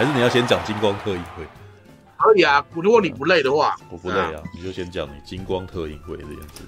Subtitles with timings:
[0.00, 1.44] 还是你要先讲金光特映会？
[2.16, 6.62] 可以啊，如果你不累的话，我不累啊，啊你就先讲你金光特映会这件事。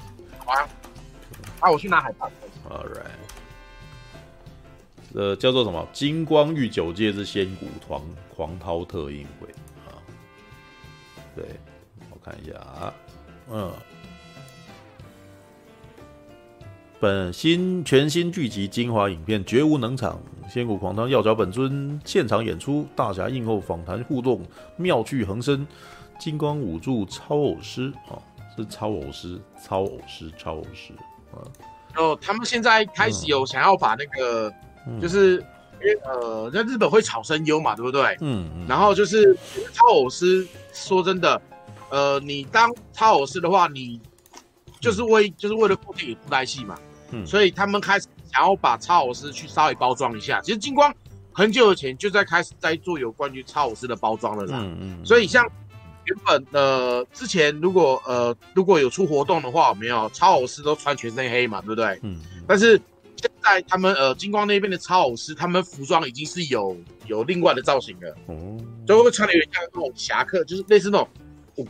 [0.44, 0.68] 好啊，
[1.60, 2.30] 啊，我去拿海报。
[2.68, 3.06] All right，
[5.14, 5.88] 呃，叫做什么？
[5.94, 8.02] 金光御九界之仙骨狂
[8.36, 9.48] 狂涛特映会
[9.86, 9.96] 啊？
[11.34, 11.58] 对，
[12.10, 12.92] 我看一下啊，
[13.50, 13.72] 嗯。
[17.02, 24.40] 本新全新剧集精华影片绝无能场，仙骨狂汤要找本尊现场演出，大侠映后访谈互动，
[24.76, 25.66] 妙趣横生，
[26.16, 28.22] 金光武助超偶师啊、哦，
[28.56, 30.92] 是超偶师，超偶师，超偶师
[31.32, 31.42] 啊。
[31.96, 34.48] 哦，他们现在开始有想要把那个，
[34.86, 35.44] 嗯、就是
[35.80, 38.16] 因为呃，在日本会炒声优嘛，对不对？
[38.20, 38.48] 嗯。
[38.54, 39.36] 嗯然后就是
[39.72, 41.42] 超偶师，说真的，
[41.90, 44.00] 呃，你当超偶师的话，你
[44.78, 46.78] 就是为、嗯、就是为了固定你布袋戏嘛。
[47.12, 50.40] 嗯、所以他们开始想要把超偶师去稍微包装一下。
[50.40, 50.92] 其实金光
[51.32, 54.58] 很久以前就在开始在做有关于超偶师的包装了啦。
[54.60, 55.06] 嗯嗯。
[55.06, 55.46] 所以像
[56.04, 61.98] 原本呃之前如果呃如果有出活动的话，有没有超偶师都穿全身黑嘛，对不对？
[62.02, 62.20] 嗯。
[62.46, 62.80] 但是
[63.16, 66.76] 现在他们呃金光那边的超偶师，他们服装已经是有
[67.06, 68.16] 有另外的造型了。
[68.26, 68.58] 哦。
[68.84, 71.08] 就会穿的有点像那种侠客，就是类似那种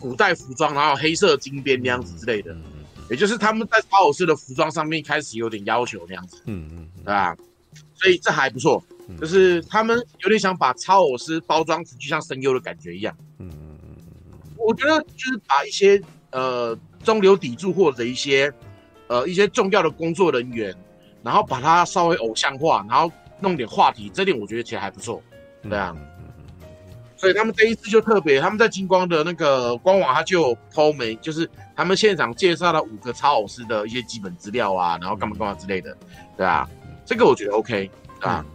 [0.01, 2.57] 古代服装，然后黑色金边那样子之类的。
[3.11, 7.37] 也就是他们在超偶师的服装上面开始有点要求那样子，嗯嗯，对吧？
[7.95, 8.83] 所以这还不错，
[9.21, 13.97] 就是他们有点想把超偶师包装成就像声优的感觉一样，嗯嗯嗯。
[14.57, 18.53] 我觉得就是把一些呃中流砥柱或者一些
[19.07, 20.75] 呃一些重要的工作人员，
[21.23, 25.23] 然后把它稍微偶像化，然后弄点话题，这点我觉得其实还不错，
[25.63, 25.97] 对啊。
[27.17, 31.49] 所以他们这一次就特别，他们在金光的那个官网，他就有 po 没，就是
[31.83, 35.97] 他们现场介绍了五个超偶师的一些基本资料啊，然后干嘛干嘛之类的，
[36.37, 36.69] 对啊，
[37.05, 38.47] 这个我觉得 OK，对吧？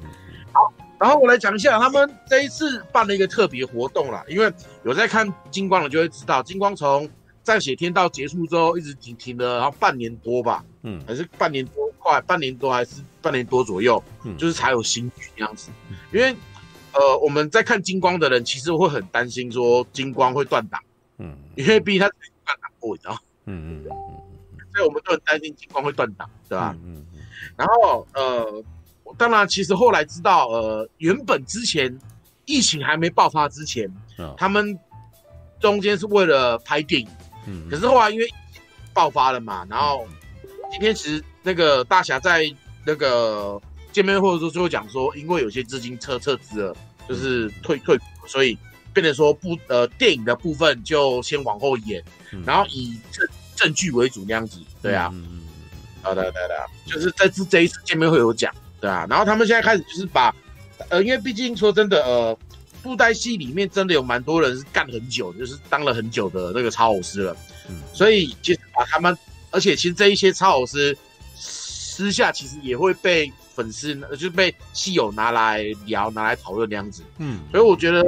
[0.53, 4.49] 好，然后我来讲一下，他们这一次办了一个特别活动啦，因为
[4.85, 7.09] 有在看金光的就会知道，金光从
[7.43, 15.69] 战血天道结束之后一直停停了，然后半年多吧，嗯，还是半年多快，半年多还是半年多左右，嗯，就是才有新剧这样子，
[16.13, 16.33] 因为。
[16.93, 20.81] 呃，我们在看金光的人，其实会很担心说金光会断档，
[21.19, 22.09] 嗯，因为毕竟他
[22.87, 26.75] 过，你知道嗯嗯嗯嗯，所以我们都很担心金光会断档，对吧？
[26.83, 27.19] 嗯嗯。
[27.55, 28.63] 然后呃，
[29.17, 31.97] 当然，其实后来知道，呃，原本之前
[32.45, 33.91] 疫情还没爆发之前，
[34.37, 34.77] 他们
[35.59, 37.07] 中间是为了拍电影，
[37.47, 38.27] 嗯，可是后来因为
[38.93, 40.07] 爆发了嘛，然后
[40.71, 42.43] 今天其实那个大侠在
[42.85, 43.61] 那个
[43.91, 46.75] 见面会的时候就会讲说，因为有些资金撤撤资了。
[47.07, 48.57] 就是退退，所以
[48.97, 55.43] 变得说不呃电影的部分就先往后演，嗯、然后以证证据为主那样子，对啊，嗯，
[56.01, 60.33] 好的对的，就是这次这一次见面会有讲，对啊，然后他们现在开始就是把
[60.89, 62.35] 呃，因为毕竟说真的呃，
[62.81, 67.37] 布袋戏里面真的有蛮多人是干很久，就是当了很久的那个超偶师了，
[67.69, 69.15] 嗯，所以其实把他们，
[69.51, 70.97] 而且其实这一些超偶师
[71.35, 73.31] 私下其实也会被。
[73.57, 78.03] 粉丝就是被戏友拿来聊，拿来讨论那样子，嗯，所以我觉得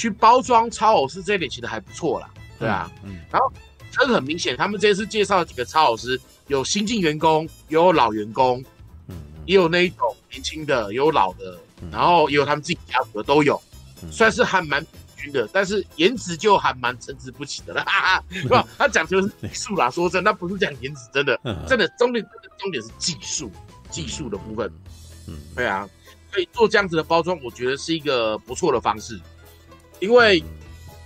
[0.00, 3.20] 去包装超偶师这一点其实还不错啦，对啊，嗯，嗯。
[3.30, 3.52] 然后
[3.90, 8.64] 真的很明显，他们这次介绍的几个超偶师，有新进员工，也有老员工，
[9.08, 13.60] 嗯，也有那一种年轻的，也有老的，嗯、然后也有他们自己家族的都有，
[14.02, 14.82] 嗯、算是还蛮
[15.16, 18.66] 平均的，但是颜值就还蛮参差不齐的啦，哈哈， 是吧？
[18.78, 22.24] 他讲究是技术啦，说真的，那不是讲颜值，真的，真的重点
[22.58, 23.50] 重点是技术。
[23.90, 24.72] 技术的部分，
[25.26, 25.84] 嗯，对啊，
[26.30, 29.20] 所以做这样子的包装，我觉得是一个不错的方式，
[30.00, 30.42] 因为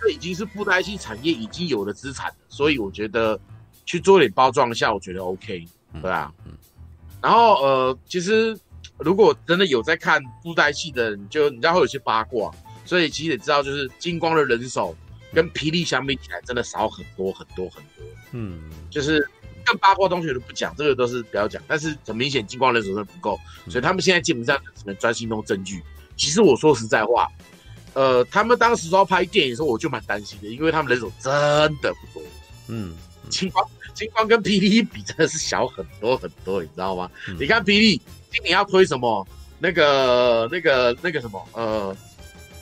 [0.01, 3.39] 这已经是布袋戏产业已经有的资产，所以我觉得
[3.85, 5.67] 去做点包装一下，我觉得 OK，
[6.01, 6.53] 对啊，嗯，
[7.21, 8.59] 然后呃，其实
[8.99, 12.51] 如果真的有在看布袋戏的人，就你知道会有些八卦，
[12.85, 14.97] 所以其实也知道，就是金光的人手
[15.33, 19.29] 跟霹雳相比起来，真的少很多很多很多，嗯，就是。
[19.67, 21.63] 更八卦东西都不讲，这个都是不要讲。
[21.67, 25.83] 但是很明显，金光人手是不够，所以他们现在基本上只能专心弄正剧。
[26.19, 27.27] 其实我说实在话，
[27.95, 31.33] 呃，他们当时说要拍电影的时候，我就蛮担心的，因为他们人手真
[31.81, 32.23] 的不多。
[32.69, 32.95] 嗯，
[33.31, 37.11] 金光金光跟霹雳比，真的是小很多很多，你知道吗？
[37.29, 38.01] 嗯、你看霹雳
[38.31, 39.27] 今年要推什么？
[39.59, 41.49] 那个那个那个什么？
[41.53, 41.97] 呃，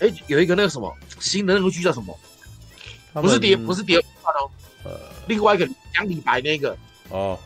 [0.00, 2.16] 哎、欸，有一个那个什么新的那个剧叫什么？
[3.14, 4.50] 不是蝶，不是蝶哦，
[4.84, 6.76] 呃，另外一个讲李白那个。
[7.10, 7.38] 哦，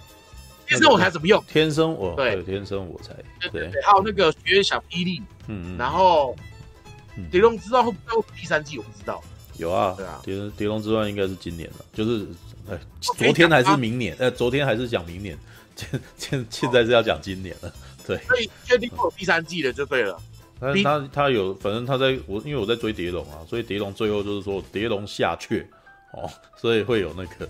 [0.66, 1.42] 天生我才怎么用？
[1.48, 3.12] 天生我对，天生我才
[3.50, 6.34] 对，还有那个学小霹雳，嗯，然后
[7.30, 8.78] 《蝶龙之传》会不会第三季？
[8.78, 9.22] 我不知道。
[9.58, 12.26] 有啊，对啊，《蝶蝶龙之传》应该是今年了，就是
[12.70, 14.14] 哎，昨天还是明年？
[14.18, 15.38] 呃，昨天还是讲明年，
[15.74, 17.72] 现现现在是要讲今年了，
[18.06, 18.18] 对。
[18.24, 20.20] 所以确定会有第三季的就对了。
[20.58, 25.64] 但是他他有，反正他在我因为我在追蝶龙啊，所以蝶龙最后就是说蝶龙下阙
[26.12, 27.48] 哦， 所以会有那个，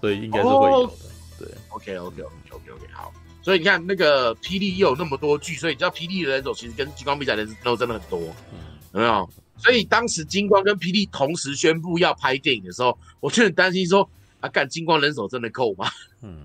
[0.00, 0.92] 所以应该是会有的。
[0.92, 0.96] 哦、
[1.38, 3.12] 对，OK OK OK OK OK 好。
[3.42, 8.20] 所以你看那个霹雳又有那么多剧，所以你知道霹雳的人手其实跟激光比起来的人都真的很多，
[8.52, 8.58] 嗯、
[8.92, 9.30] 有没有？
[9.58, 14.08] 所以当时金光跟霹雳同时宣布要拍电影的时候，我就很担心说
[14.40, 15.88] 啊，干金光人手真的够吗？
[16.22, 16.36] 嗯，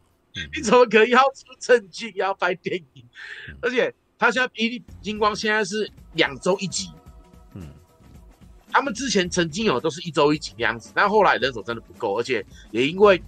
[0.54, 3.04] 你怎么可以要出证据要拍电影？
[3.48, 6.90] 嗯、而且他现在霹雳金光现在是两周一集，
[7.54, 7.62] 嗯，
[8.70, 13.22] 他们之前曾经有都是一周一集的样子，但后来人手真的不够，而且也因为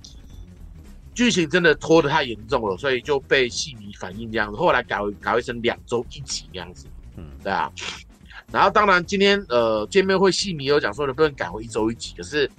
[1.14, 7.72] 剧情真的拖得太严重了，所以就被戏迷反映这样子，后来改为改为成两周一集这样子，嗯，对啊。
[8.52, 12.50] 然后当然今天呃见面会戏迷有讲说能不能改回一周一集，可是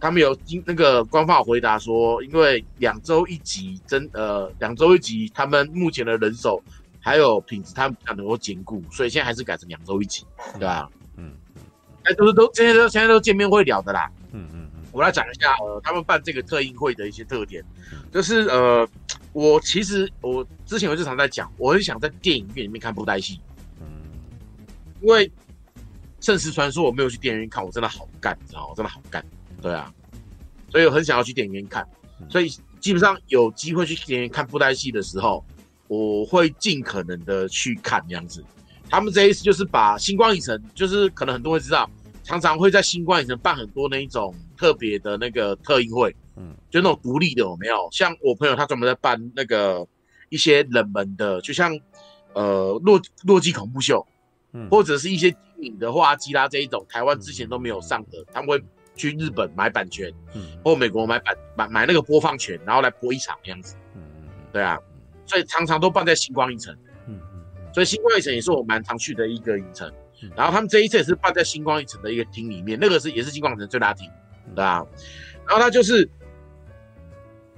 [0.00, 6.60] 他们有经那个官方有回答说，因为两周一集真呃两周一集，他们目前的人手
[6.98, 10.24] 还有品质，他们不能够兼顾，所以现在还是改成两周一集，
[10.54, 10.88] 对吧？
[11.16, 11.62] 嗯嗯，
[12.02, 14.10] 哎，都是都现在都现在都见面会聊的啦。
[14.32, 17.64] 嗯嗯嗯，我来讲一下呃他们办这个特映会的一些特点，
[18.10, 18.88] 就是呃
[19.32, 23.40] 我其实我之前我就常在讲，我很想在电影院里面看布袋戏。
[25.02, 25.28] 因为
[26.20, 28.66] 《圣石传说》我没有去电影院看，我真的好干，你知道吗？
[28.70, 29.24] 我真的好干，
[29.60, 29.92] 对啊，
[30.70, 31.86] 所以我很想要去电影院看。
[32.30, 35.44] 所以基本上有机会去电影院看布袋戏的时候，
[35.88, 38.44] 我会尽可能的去看这样子。
[38.88, 41.90] 他们这一次就是把星光影城，就是可能很多人知道，
[42.22, 47.88] 常常会在星光影城办很多那一种特别的那个特映会，嗯，就那种独立的有没有？
[47.90, 49.84] 像我朋友他专门在办那个
[50.28, 51.76] 一些冷门的，就像
[52.34, 54.06] 呃洛洛基恐怖秀。
[54.70, 58.62] 或者是一些电影的话，基拉这一种台湾之前都没有上的，他们会
[58.94, 64.78] 去日本买版权，嗯，或美国买版买买那个播放权，然后来播一场这样子，嗯嗯，对啊，
[65.24, 66.76] 所以常常都办在星光影城，
[67.06, 69.90] 嗯嗯，所以星光影城也是我蛮常去的一个影城，
[70.36, 74.10] 然后他们这一次也是办在星光影城的一个厅里面，那个是也是星光影城最大厅，
[74.54, 74.84] 对啊，
[75.46, 76.06] 然后他就是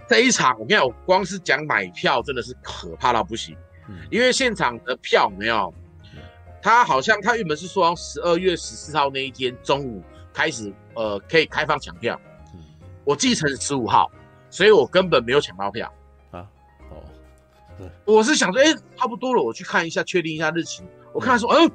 [0.08, 3.56] 这一场，我跟你讲，我光是讲买票真的是可怕到不行，
[4.10, 5.74] 因为现场的票没有。
[6.64, 10.02] 他好像他原本是说十二月十四号那一天中午
[10.32, 12.18] 开始，呃，可以开放抢票。
[12.54, 12.60] 嗯，
[13.04, 14.10] 我记成十五号，
[14.48, 15.92] 所以我根本没有抢到票
[16.30, 16.48] 啊。
[16.88, 17.04] 哦，
[17.76, 20.82] 对，我是想说，哎、欸，差不多了，我去看一下，确定一下日期。
[21.12, 21.70] 我看他说，嗯，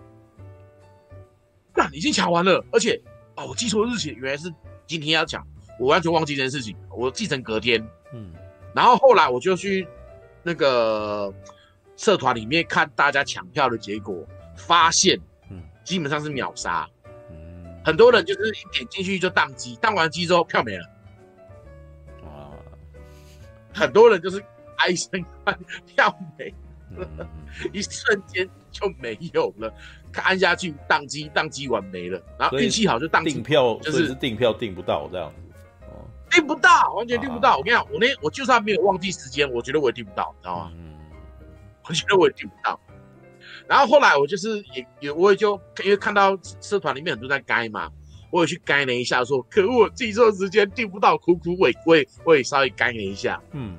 [1.75, 2.99] 那、啊、已经抢完了，而且，
[3.35, 4.51] 哦，我记错日期，原来是
[4.87, 5.45] 今天要抢，
[5.79, 7.79] 我完全忘记这件事情，我记成隔天。
[8.11, 8.33] 嗯，
[8.73, 9.87] 然后后来我就去
[10.41, 11.31] 那个
[11.95, 14.25] 社团里面看大家抢票的结果。
[14.69, 15.19] 发现，
[15.49, 16.87] 嗯，基本上是秒杀，
[17.31, 20.85] 嗯，很多人就是一点进去就宕机，宕完机之后票没了，
[22.23, 22.53] 啊，
[23.73, 24.39] 很多人就是
[24.77, 25.57] 唉声叹
[25.87, 26.53] 票没
[26.97, 27.27] 了，嗯、
[27.73, 29.73] 一瞬间就没有了，
[30.21, 35.31] 按下去宕机，宕机完没了，然后运气好就宕机，订票就是订票订不到这样。
[35.31, 35.35] 子，
[35.87, 37.53] 哦，订不到，完全订不到。
[37.53, 40.71] 啊、我跟你讲，我那我就算没有忘记时间，我觉得我也订不到，你知道吗？
[40.75, 40.93] 嗯，
[41.87, 42.79] 我觉得我也订不到。
[43.69, 47.87] 然后后来我就是也也我也就因为看到社团里面很多在改嘛，
[48.31, 53.77] 我也去改了一下说，说可恶，我记错时间订不到，苦苦委我也我也稍微改了一下，嗯，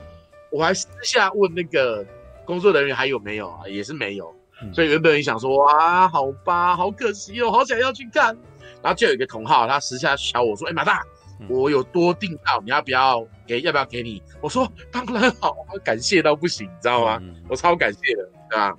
[0.52, 2.06] 我还私下问那个
[2.44, 8.26] 工作人员还有没有啊，也是没有，嗯、所以原本也想说哇，好吧，好可惜哦，好想要去看，
[8.80, 11.02] 然后就有一个同好他私下敲我说，哎马大，
[11.48, 14.22] 我有多订到，你要不要给要不要给你？
[14.40, 17.18] 我说当然好，感谢到不行，你知道吗？
[17.20, 18.72] 嗯、我超感谢的，对吧？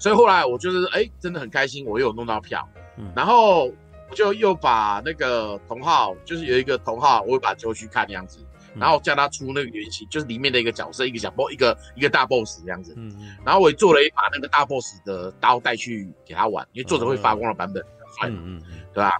[0.00, 2.66] 所以后来我就是哎、欸，真的很开心，我又有弄到票，
[2.96, 8.40] 嗯、然后我就又把那个同号，就是有一个同号，我会把球去看这样子，
[8.74, 17.84] 嗯、然后叫他出那个原型，就是里面的一个角色，一个小 boss，一个一个大 boss 这样子，嗯嗯，然后我也做了一把那个大 boss 的刀带去给他玩，因为作者会发光的版本，
[18.24, 19.12] 嗯嗯，对吧？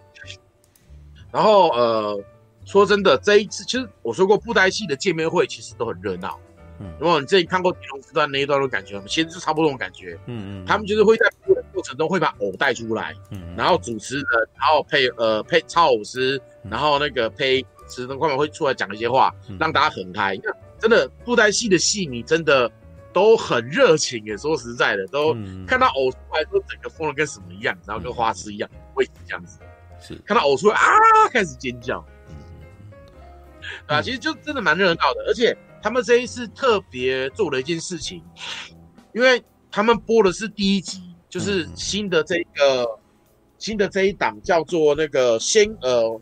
[1.31, 2.25] 然后呃，
[2.65, 6.41] 说真的，这一次其实我说过，布袋戏的见面会其实都很热闹。
[6.99, 10.19] 如果你之前看过《狄龙之段》那一段的感觉，其实就差不多这种感觉。
[10.27, 14.25] 嗯嗯，他们就是会在播的过程中会把偶带出来，嗯，然后主持人，
[14.59, 20.39] 然后配呃配超偶师，然后那个配持人官们会出来讲一些话，让大家很开。
[20.79, 22.71] 真的布袋戏的戏迷真的
[23.13, 29.59] 都很热情耶，说实在的，都看到偶出来都整个疯了跟什么一样，然后跟花痴一样，会这样子。
[30.01, 30.83] 是看到偶出来啊，
[31.31, 32.03] 开始尖叫。
[32.29, 32.35] 嗯，
[33.87, 35.55] 对啊，其实就真的蛮热闹的，而且。
[35.83, 38.23] 他们这一次特别做了一件事情，
[39.13, 42.99] 因为他们播的是第一集，就是新的这个、嗯、
[43.59, 46.21] 新的这一档叫做那个仙呃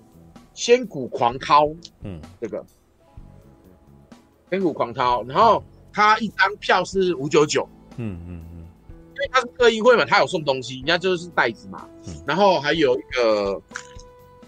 [0.54, 1.68] 仙骨狂涛，
[2.02, 2.64] 嗯，这个
[4.50, 5.62] 仙骨狂涛，然后
[5.92, 13.60] 他一张票是五九九，嗯嗯嗯，因为他是特映会嘛，他有送东西，人家就是袋子嘛，嗯、然后还有一个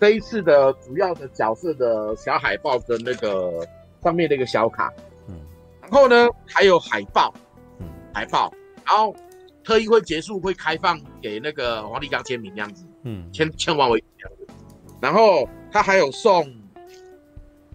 [0.00, 3.66] 这一次的主要的角色的小海报跟那个
[4.02, 4.92] 上面的一个小卡，
[5.28, 5.36] 嗯，
[5.82, 7.32] 然后呢还有海报，
[7.78, 8.52] 嗯，海报，
[8.86, 9.14] 然后
[9.62, 14.54] 特意会结束会开放给那个黄立刚签名这样子，嗯，签签完为止这样子，
[15.00, 16.50] 然后他还有送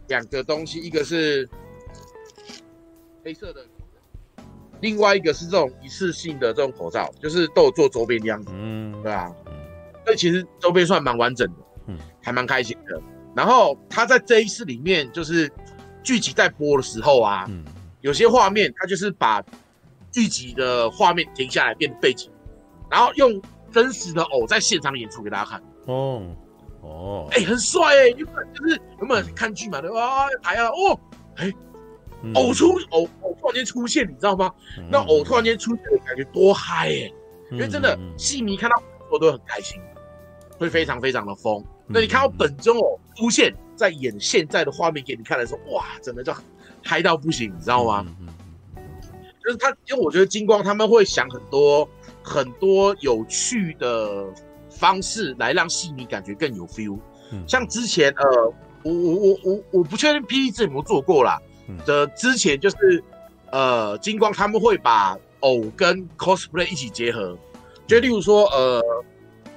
[0.08, 1.48] 两个东西，一个是
[3.24, 3.66] 黑色的。
[4.82, 9.34] 另外一个是这种一次性的这种口罩，就是都有做周边的样子，嗯，对啊，
[10.04, 11.54] 所以其实周边算蛮完整的，
[11.88, 13.02] 嗯，还蛮开心的。
[13.34, 15.52] 然后他在这一次里面，就是
[16.06, 17.66] 剧集在播的时候啊，嗯，
[18.02, 19.44] 有些画面它就是把
[20.12, 22.32] 剧集的画面停下来变背景，
[22.90, 25.62] 然后用真实的偶在现场演出给大家看。
[25.88, 26.24] 哦，
[26.82, 29.82] 哦，哎，很帅哎，就是有没有看剧嘛？
[29.82, 30.28] 对吧？
[30.42, 31.00] 还要哦，
[31.36, 31.52] 哎。
[32.34, 34.52] 偶出偶偶突然间出现，你知道吗？
[34.90, 37.14] 那偶突然间出现的感觉多嗨耶！
[37.52, 38.82] 因为真的戏迷看到
[39.12, 39.80] 我都很开心，
[40.58, 41.64] 会非常非常的疯。
[41.86, 46.34] 那你看到本尊偶出现在演现在的画面给你看的时候，哇，真的就
[46.84, 48.06] 嗨到不行，你知道吗？
[49.44, 51.88] 就是他，因为我觉得金光他们会想很多
[52.24, 54.26] 很多有趣的
[54.70, 56.98] 方式来让戏迷感觉更有 feel。
[57.48, 58.54] 像之前呃，
[58.84, 61.40] 我我我我我不确定 P E 字有没有做过啦。
[61.86, 63.04] 的之前就是，
[63.52, 67.36] 呃，金光他们会把偶跟 cosplay 一起结合，
[67.88, 68.80] 就例如说，呃，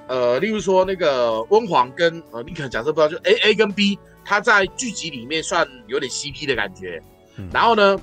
[0.08, 7.00] 呃，例如说那个温黄跟呃，你可能假设不知道，就 A A 跟 B，他在剧集里面算有点 CP 的感觉。
[7.36, 7.96] 嗯、然后呢，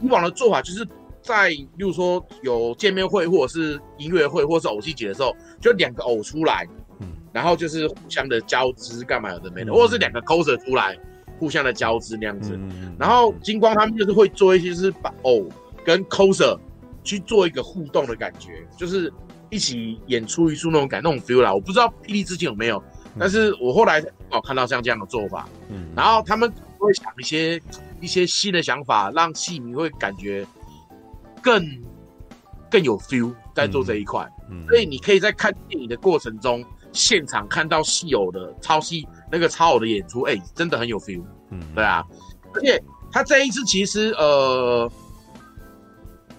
[0.00, 0.84] 以往的做法就是
[1.22, 6.66] 在例如说有见面会或者是音乐会或者是偶戏节的时候，就两个偶出来，
[6.98, 10.98] 嗯，然后就是互相的交织干嘛有的没的，嗯、或者是两个 coser 出来。
[11.38, 15.48] 互相的交织那样子，嗯、然后金光他们就是会做一些，就是把偶
[15.82, 16.54] 跟 coser
[17.02, 19.10] 去做一个互动的感觉，就是
[19.50, 21.52] 一起演出一出那种感那种 feel 啦。
[21.52, 27.60] 我不知道霹雳之前有没有，嗯、但是我后来哦看到像这样的做法，嗯，然后他们会想一些
[28.00, 30.46] 一些新的想法，让戏迷会感觉
[31.42, 31.66] 更
[32.70, 39.06] 更有 feel 在做这一块，嗯，嗯，所以你可以在看电影的过程中，现场看到戏偶的超戏。
[39.32, 42.04] 那个超偶的演出，哎、欸，真的很有 feel，嗯，对啊，
[42.52, 44.90] 而且他这一次其实，呃，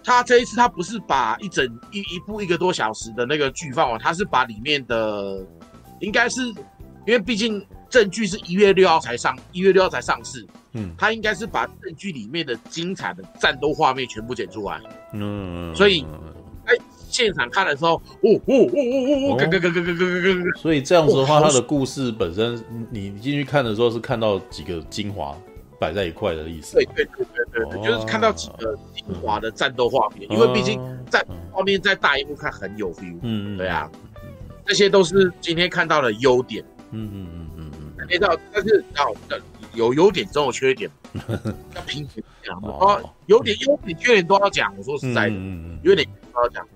[0.04, 5.46] 他这一次他不是把一整一一部一个多小时的那个剧放完，他是把里面的，
[6.00, 14.82] 应该是因为毕竟正剧是一月六号才上，一月六号才上市，嗯，他应该是把正剧里面的精彩的战斗画面全部剪出来，
[15.14, 16.06] 嗯，所以，
[16.66, 16.76] 哎。
[17.12, 20.58] 现场看的时候，哦哦哦哦哦，咯咯咯咯咯咯咯。
[20.58, 25.38] 所以这样子的话，他的故事本身，你进去看的时候是看到几个精华
[25.78, 26.76] 摆在一块的意思。
[26.76, 30.80] 对对对对对，就是看到几个精华的战斗画面，因为毕竟
[31.10, 33.18] 在画面在大荧幕看很有 feel。
[33.22, 33.90] 嗯嗯，对啊，
[34.66, 36.64] 这些都是今天看到的优点。
[36.92, 39.14] 嗯嗯嗯嗯嗯，看到，但是要
[39.74, 40.90] 有优点总有缺点，
[41.76, 44.74] 要平衡讲哦，优点优点缺点都要讲。
[44.78, 45.36] 我说实在的，
[45.84, 46.68] 优点都要讲。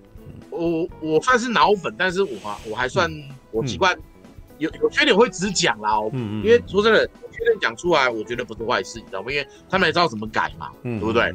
[0.50, 2.30] 我我算是脑粉，但是我
[2.70, 3.10] 我还算
[3.50, 3.94] 我习惯
[4.56, 7.06] 有有缺点会只讲啦，嗯，因为说真的，
[7.36, 9.30] 缺点讲出来，我觉得不是坏事，你知道吗？
[9.30, 11.34] 因为他们也知道怎么改嘛，嗯对不对？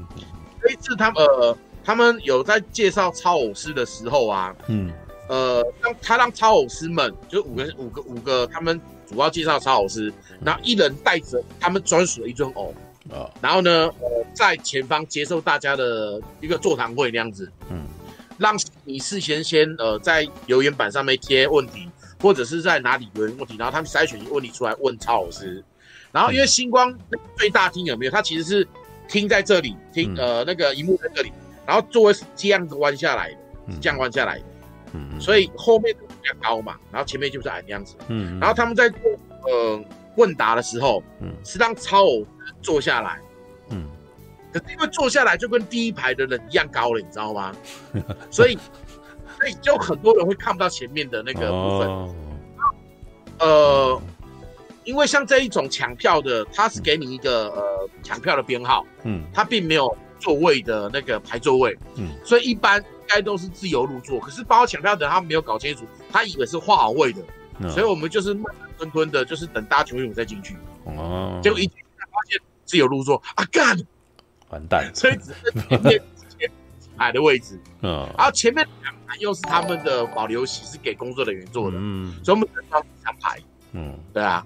[0.62, 4.92] 这一次他们呃，他们有在介绍超偶师的时候啊，嗯，
[5.30, 12.74] 呃，让他让超偶师们就五个五个五个，他们主要介绍超偶师，然后一人带着他们专属的一尊偶
[13.10, 17.86] 啊，然后呢，呃，在前方接受大家的一个座谈会那样子，嗯。
[18.38, 21.88] 让你事先先呃在留言板上面贴问题，
[22.20, 25.64] 或者是在哪里留言问题，然后他们筛选一个问题出来问超老师。
[26.12, 26.94] 然后因为星光
[27.38, 28.12] 最大厅有没有？
[28.12, 28.68] 它其实是
[29.08, 31.32] 厅在这里，厅呃那个荧幕在这里，
[31.66, 33.38] 然后座位是这样子弯下来的，
[33.82, 34.46] 这样弯下来的，
[34.94, 39.00] 嗯，所以后面比较高嘛，然后前面就是矮那样子，嗯，然后他们在做
[39.46, 39.84] 呃
[40.18, 42.26] 问答的时候，嗯，是让超偶
[42.62, 43.20] 坐下来，
[43.70, 43.88] 嗯。
[44.54, 47.56] 可是因为坐下来就跟第一排的人一样高了，你知道吗？
[48.30, 48.58] 所以，
[49.40, 51.88] 所以就很多人会看不到前面的那个部分。
[51.88, 52.12] Oh.
[53.40, 54.02] 呃，
[54.84, 64.20] 因为像这一种抢票的，他是给你一个呃抢票的编号，嗯，他并没有座位的那个排座位，嗯，所以一般应该都是自由入座。
[64.20, 67.22] 可是包括抢票的人他没有搞清楚，他以为是画好位的
[67.64, 67.72] ，oh.
[67.72, 70.56] 所以我们就是慢慢吞吞的，就是等大家全部再进去。
[70.86, 73.78] 哦，结果一进去发现自由入座啊干！
[74.50, 76.02] 完蛋， 所以只是前面
[76.40, 76.52] 前
[76.98, 83.40] 排的位置， 嗯，然后前面两排又是他们的保留席，是给工作人员坐的，嗯，所以我们只能三排，
[83.74, 84.44] 嗯，对啊。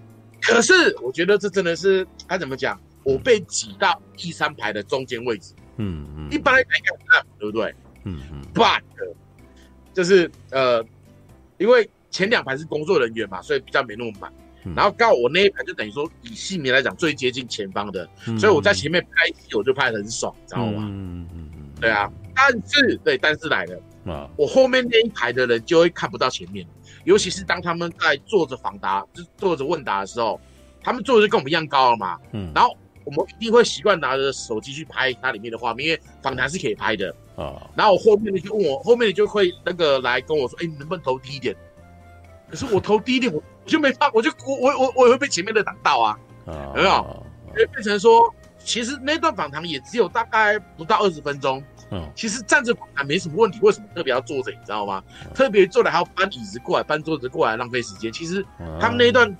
[0.47, 2.79] 可是我觉得这真的是该怎么讲？
[3.03, 7.75] 我被挤到第三排的中间位置，嗯嗯，一般来讲对，不对？
[8.03, 8.41] 嗯嗯。
[8.53, 8.81] But
[9.93, 10.83] 就是呃，
[11.57, 14.33] 因为前两排是工作人员嘛，所以比较没那么满。
[14.63, 20.83] 嗯、然后刚好我那一排就等于说以姓名来讲最接近前方的，嗯、所以我在前面拍戏我就拍得很爽，知道吗？
[20.89, 22.11] 嗯嗯嗯，对啊。
[22.35, 26.65] 但是对，但是来了啊，我后面那一排的人就会看不到前面，
[27.05, 30.39] 尤其是当他们在坐着访答，就坐着问答的时候，
[30.83, 32.19] 他们坐的就跟我们一样高了嘛。
[32.33, 37.61] 嗯，然后我们一定会习惯拿着手机去拍它里面的画面，因为访谈是可以拍的啊。
[37.75, 41.55] 然后我后面的就问我，后面的就会那个来跟我说，哎，你能不能投低一点？
[42.49, 47.25] 可是我投低一点，我就没法，我就我我我我也会被前面的挡到啊，有没有？
[47.53, 51.63] 所以变成说，其实那段访谈也只有大概不到二十分钟。
[51.91, 54.51] 嗯，其实站着访谈没什么问题，为什么特别要坐着？
[54.51, 55.03] 你知道吗？
[55.33, 58.11] 特别坐着还要搬椅子过来，搬桌子过来，浪费时间。
[58.11, 58.45] 其实
[58.79, 59.35] 他们那一段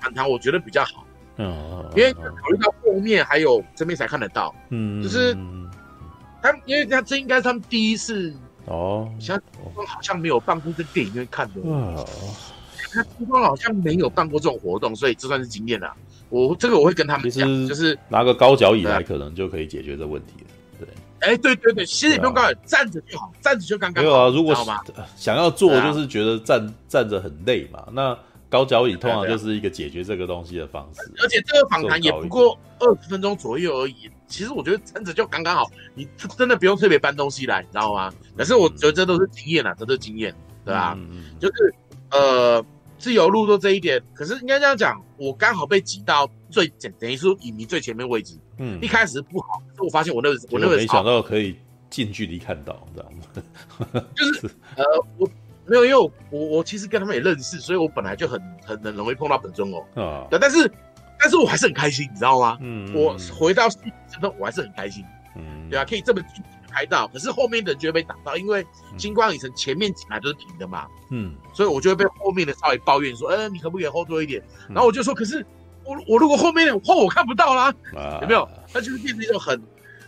[0.00, 1.04] 访谈，我觉得比较好。
[1.36, 4.54] 嗯，因为考虑到后面还有这边才看得到。
[4.70, 5.34] 嗯，就是
[6.42, 8.34] 他们，因为他这应该是他们第一次
[8.66, 9.40] 哦，像
[9.86, 11.60] 好像没有办过在电影院看的。
[11.62, 12.06] 哦，
[12.92, 15.94] 他金光好像没有办过这种活动，所以这算是经验了。
[16.28, 20.50] 我这个我会跟他们讲，就是拿个高脚椅来，可能就可以解决这问题了。
[21.20, 21.28] 对。
[21.28, 24.10] 哎，对对对，其实也不用高，站着就好，站着就刚刚好。
[24.10, 24.54] 没有啊，如果
[25.16, 27.86] 想要坐，就是觉得站站着很累嘛。
[27.92, 31.12] 那高脚椅通常就是一个解决这个东西的方式。
[31.22, 34.10] 而且这个访谈也不过二十分钟左右而已。
[34.26, 38.12] 其实我觉得站着就刚刚好，你真的不用特别搬东西来，你知道吗？
[38.36, 40.34] 可是我觉得这都是经验啊，这都是经验，
[40.64, 40.96] 对吧？
[41.40, 41.74] 就是
[42.10, 42.64] 呃，
[42.98, 48.34] 自由路都这一点，可是应该这样讲，我刚好被挤到最简等于说影迷最前面位置。
[48.62, 51.56] 嗯，一开始不好，可是我发现我那个我那个没想到可以
[51.88, 54.04] 近距离看到，知道吗？
[54.14, 54.84] 就是呃，
[55.16, 55.26] 我
[55.64, 59.82] 没有，因为我我我其实跟他们也认识，所以我本来就很很很容易碰到本尊哦。
[59.94, 60.70] 啊，对，但是
[61.18, 62.58] 但是我还是很开心，你知道吗？
[62.60, 63.78] 嗯，我回到戏
[64.12, 65.02] 真的我还是很开心。
[65.36, 68.66] 嗯，对啊，可以这么近拍到，可是后面的人就会被挡到，因为
[68.98, 70.86] 金光影城前面几排都是平的嘛。
[71.08, 74.42] 嗯，所以我就会被后面的稍微抱怨说，呃，你可不可以后座一点？
[74.68, 75.46] 然后我就说，可是。
[75.90, 77.74] 我我如果后面的话我看不到啦，
[78.22, 78.48] 有没有？
[78.72, 79.60] 那就是变成一种很，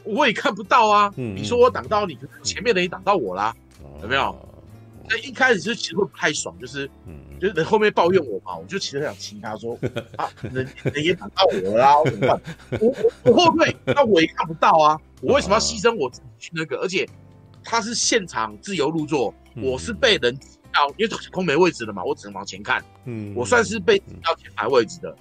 [0.04, 1.12] 我也看不到啊。
[1.16, 3.52] 你说我挡到你，前面的也挡到我啦，
[4.00, 4.48] 有没有？
[5.08, 6.88] 那一开始就其实会不太爽，就是，
[7.40, 9.76] 就是人后面抱怨我嘛，我就其实很想亲他说
[10.16, 12.40] 啊，人人也挡到我啦，我 怎么办？
[12.80, 16.76] 我我后退，那我也看不到啊，我为什么要牺牲我自己去那个？
[16.76, 17.04] 而且
[17.64, 22.82] 他是现场自由入座，我是被人挤到，因为空没位置了嘛，我只能往前看。
[23.04, 25.14] 嗯，我算是被挤到前排位置的。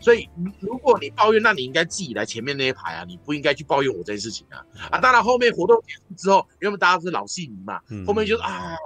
[0.00, 0.28] 所以，
[0.60, 4.64] 如果你抱怨，那你应该自己来前面那一排啊，你不应该去抱怨我这件事情啊。
[4.90, 8.76] 啊，当然后面活动结束之后，因为大家是老戏迷嘛，后面就是啊，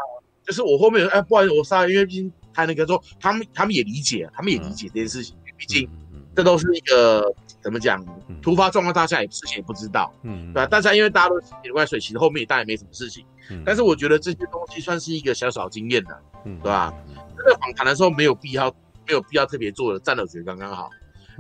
[0.47, 5.89] 就是我后面哎，不好意思，我杀了，因为毕竟他那个说，他们他们也理解，他们也理解这件事情，毕竟
[6.35, 8.03] 这都是一个怎么讲，
[8.41, 10.67] 突发状况，大家也事情也不知道，嗯，对吧？
[10.67, 13.25] 大家因为大家都是里外水，其实后面也当然没什么事情，
[13.67, 16.93] 但是我觉得这些东西算是一个小小经验的，嗯，对吧？
[17.37, 18.75] 这个访谈的时候没有必要，
[19.13, 20.89] 没有必要特别做的，站了我觉得刚刚好。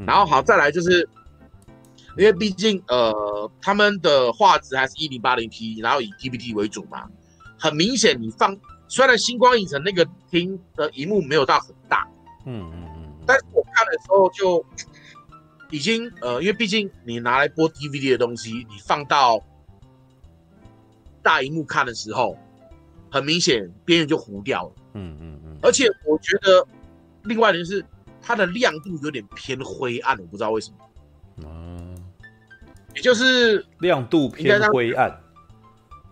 [0.07, 1.09] 然后好，再来就是，
[2.19, 7.09] 因为毕竟呃，他们的画质还是一零八零 P，然后以 DVD 为主嘛，
[7.59, 8.55] 很明显你放，
[8.89, 12.07] 虽然星光影城那个厅的荧幕没有到很大，
[12.45, 14.63] 嗯嗯嗯，但是我看的时候就
[15.71, 19.43] 已经呃，因为毕竟你拿来播 DVD 的东西，你放到
[21.23, 22.37] 大荧幕看的时候，
[23.11, 26.67] 很明显边缘就糊掉了，嗯嗯嗯，而且我觉得
[27.25, 27.85] 另外一个是。
[28.25, 30.77] 它的亮度有点偏灰暗，我不知道为什么。
[31.45, 31.93] 嗯，
[32.95, 35.11] 也就是亮度偏灰暗，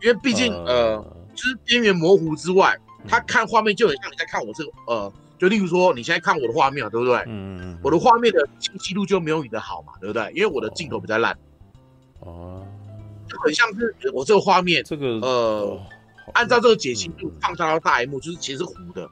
[0.02, 1.00] 因为毕竟呃，
[1.36, 7.18] 就是边缘模糊之外，它看画面就很像你在看我这个呃，就例如说你现在看我的画面，对不对？
[7.28, 7.78] 嗯嗯。
[7.80, 10.32] 我的画面的清晰度就没有你的好嘛，对不对？
[10.34, 11.38] 因为我的镜头比较烂。
[12.18, 12.66] 哦。
[13.28, 15.80] 就很像是我这个画面，这个呃，
[16.34, 19.08] 按照这个解析度放大到大萤幕，就是其实是糊的。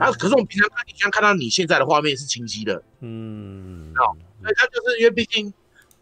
[0.00, 5.52] 然后，可是我们平常看，你像看到你现在的画面是清晰的，嗯，哦，所以他就是因为毕竟，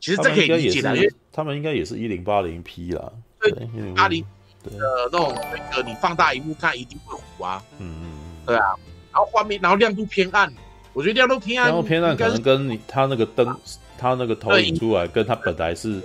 [0.01, 3.53] 其实这可以理解的，因为他们应该也是一零八零 P 啦，对，
[3.95, 4.25] 八零
[4.65, 4.71] 的
[5.11, 8.75] 那种那个你放大荧幕看一定会糊啊，嗯嗯，对啊，
[9.13, 10.53] 然后画面，然后亮度偏暗，
[10.93, 13.57] 我觉得亮度偏暗，然后偏暗可能跟你他那个灯，
[13.99, 16.01] 他那个投影出来跟他本来是，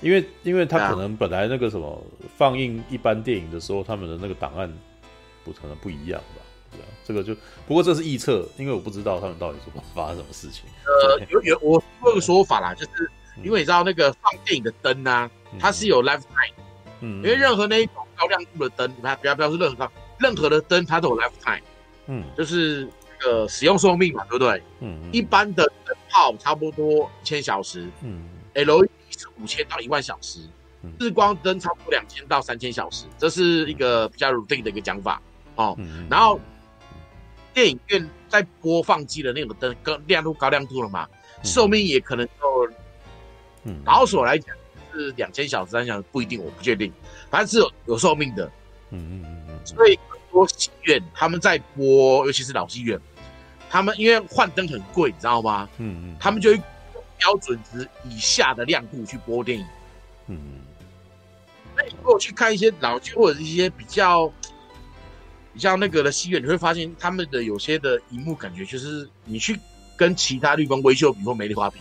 [0.00, 2.04] 因为因为他可能本来那个什么
[2.36, 4.72] 放映一般电影的时候，他们的那个档案
[5.44, 6.42] 不可能不一样吧。
[7.04, 7.34] 这个就
[7.66, 10.64] 不过这是预测，因为我不知道他们到底是发生什么事情。
[10.86, 13.10] 呃， 有有我有个说法啦，就是
[13.42, 15.28] 因为你知道那个放电影的灯啊，
[15.58, 16.52] 它是有 lifetime，
[17.00, 21.62] 嗯，因为任何那一种高亮度的灯，你看不要不要是任何任何的灯，它都有 lifetime，
[22.06, 24.62] 嗯，就是那个使用寿命嘛，对不对？
[24.80, 30.40] 嗯，一般的灯泡差不多一千小时，嗯，LED 是五千到一万小时，
[31.00, 35.20] 日光灯差不多两千到三千小时，这是一个比较 routine 的一个讲法
[35.56, 35.76] 哦。
[36.08, 36.38] 然后
[37.52, 41.08] 电影院在播放机的那个灯，更亮度高亮度了嘛，
[41.42, 44.54] 寿命也可能就，保守来讲
[44.92, 46.92] 是两千小时，三千小时不一定，我不确定，
[47.30, 48.46] 反正是有有寿命的。
[48.90, 49.66] 嗯嗯嗯嗯。
[49.66, 52.98] 所以很多戏院他们在播，尤其是老戏院，
[53.68, 55.68] 他们因为换灯很贵，你知道吗？
[55.78, 56.16] 嗯嗯。
[56.18, 56.62] 他们就用
[57.18, 59.66] 标准值以下的亮度去播电影。
[60.28, 60.60] 嗯。
[61.76, 64.32] 那你如果去看一些老剧或者一些比较
[65.52, 69.58] 比较那个的戏院，你会发现他们的有些的荧幕感觉就是你去
[69.96, 71.78] 跟其他绿光微秀比或梅丽花比，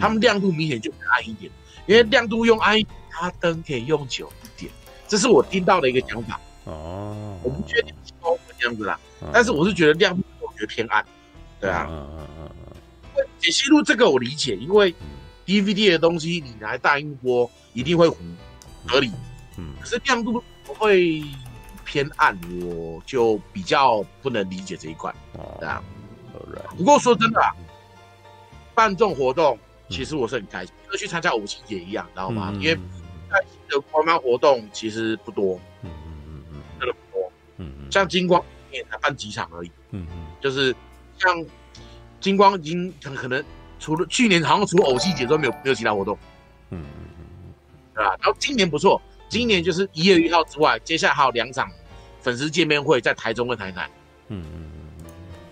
[0.00, 1.50] 他们亮度明显就更暗一点，
[1.86, 4.72] 因为亮度用暗一点，它灯可以用久一点，
[5.06, 6.40] 这是我听到的一个讲法。
[6.64, 8.98] 哦，我不确定是不是这样子啦，
[9.32, 11.04] 但是我是觉得亮度我觉得偏暗，
[11.60, 11.86] 对啊。
[11.90, 12.72] 嗯嗯嗯嗯。
[13.38, 14.94] 解析度这个我理解，因为
[15.44, 18.16] DVD 的东西你来大萤幕播一定会糊，
[18.86, 19.10] 合理。
[19.58, 21.22] 嗯，可是亮度不会
[21.84, 25.12] 偏暗，我就比较不能理解这一块。
[25.34, 25.82] 哦，对啊。
[26.76, 27.52] 不过说真的啊，
[28.74, 29.58] 办这种活动，
[29.90, 32.52] 其实我是很开心，跟去参加武器节一样，知道吗？
[32.54, 32.74] 因为
[33.30, 35.90] 在的官方活动其实不多，嗯
[36.26, 37.32] 嗯嗯真的不多。
[37.58, 39.70] 嗯嗯，像金光也才办几场而已。
[39.90, 40.74] 嗯嗯，就是
[41.18, 41.44] 像
[42.20, 43.44] 金光已经可能
[43.78, 46.18] 除了去年好像除了武器节都没有没有其他活动。
[46.70, 47.52] 嗯嗯嗯，
[47.94, 48.16] 对吧？
[48.20, 49.00] 然后今年不错。
[49.32, 51.66] 今年就是一月一号之外，接下来还有两场
[52.20, 53.90] 粉丝见面会，在台中跟台南。
[54.28, 55.06] 嗯嗯嗯，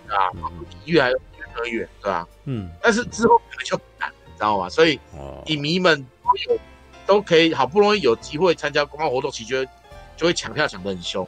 [0.07, 0.53] 对吧？
[0.85, 1.19] 一月还有
[1.57, 2.29] 二月，对吧？
[2.45, 2.69] 嗯。
[2.83, 4.69] 但是之后可能就难，你知道吗？
[4.69, 5.01] 所以
[5.47, 6.61] 影迷们都有
[7.07, 9.67] 都可以好不容易有机会参加公关活动，其实
[10.15, 11.27] 就会抢票抢得很凶。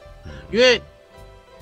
[0.51, 0.79] 因为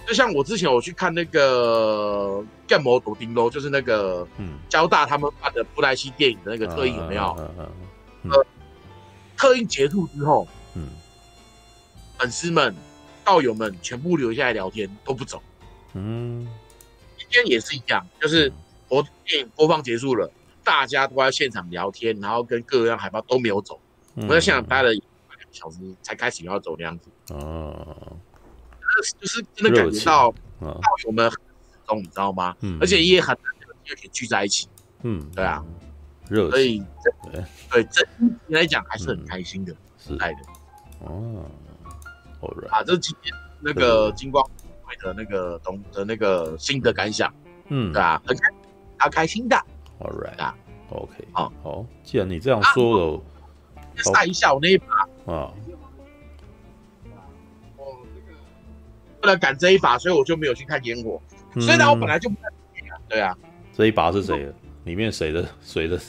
[0.06, 4.28] 就像我之前我去看那个《干魔夺丁喽》，就是那个
[4.68, 7.24] 交大他们办的布莱西电影的那个特映有没有？
[8.30, 8.46] 呃，
[9.38, 10.46] 特映结束之后。
[10.76, 10.90] 嗯，
[12.18, 12.76] 粉丝们、
[13.24, 15.42] 道友们全部留下来聊天，都不走。
[15.94, 16.48] 嗯，
[17.18, 18.52] 今天也是一样，就是
[18.88, 20.32] 我电影播放结束了，
[20.64, 23.80] 大家都在现场聊天，然后跟各样海报都没有走。
[24.16, 27.10] 嗯、我在现场待了两个小时，才开始要走那样子。
[27.34, 28.18] 哦，
[29.20, 32.56] 就是真的感觉到道友们很始终，你知道吗？
[32.62, 33.54] 嗯，而且也很难
[33.86, 34.68] 有点聚在一起。
[35.04, 35.66] 嗯，对啊，
[36.30, 36.84] 热，所以
[37.72, 40.40] 对整体来讲还是很开心的，是爱的。
[41.06, 41.46] 哦，
[42.40, 42.70] 好，right.
[42.70, 44.44] 啊，这是今天那个金光
[44.84, 47.34] 会的那个东的那个新的感想，
[47.70, 48.50] 嗯，对啊，很开，
[48.98, 49.56] 好开心的
[50.00, 50.56] ，All right，啊
[50.90, 53.22] ，OK，好，好，既然你这样说了，
[54.14, 54.86] 晒一下我那一把。
[55.26, 55.54] 啊，
[57.78, 58.38] 哦，这个
[59.24, 61.22] 为了赶这一把，所以我就没有去看烟火，
[61.60, 62.50] 虽然我本来就不太
[63.08, 63.36] 对啊，
[63.74, 64.54] 这一把是谁的？
[64.84, 66.00] 里面谁的谁的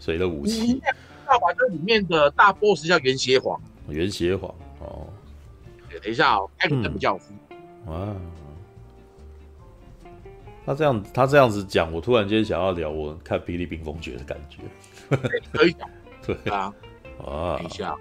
[0.00, 0.80] 谁的武器？
[1.26, 3.60] 大把这里面的大 boss 叫元邪皇。
[3.92, 5.06] 元邪皇哦，
[6.02, 7.14] 等一下哦，艾伦比较
[7.86, 8.14] 哇，
[10.66, 14.62] 他这样他这样子讲，我突然间想要聊我看《霹雳兵封诀》的感觉，
[15.52, 15.88] 可以讲，
[16.26, 16.36] 对。
[16.52, 16.72] 啊，
[17.24, 17.96] 啊，等一下，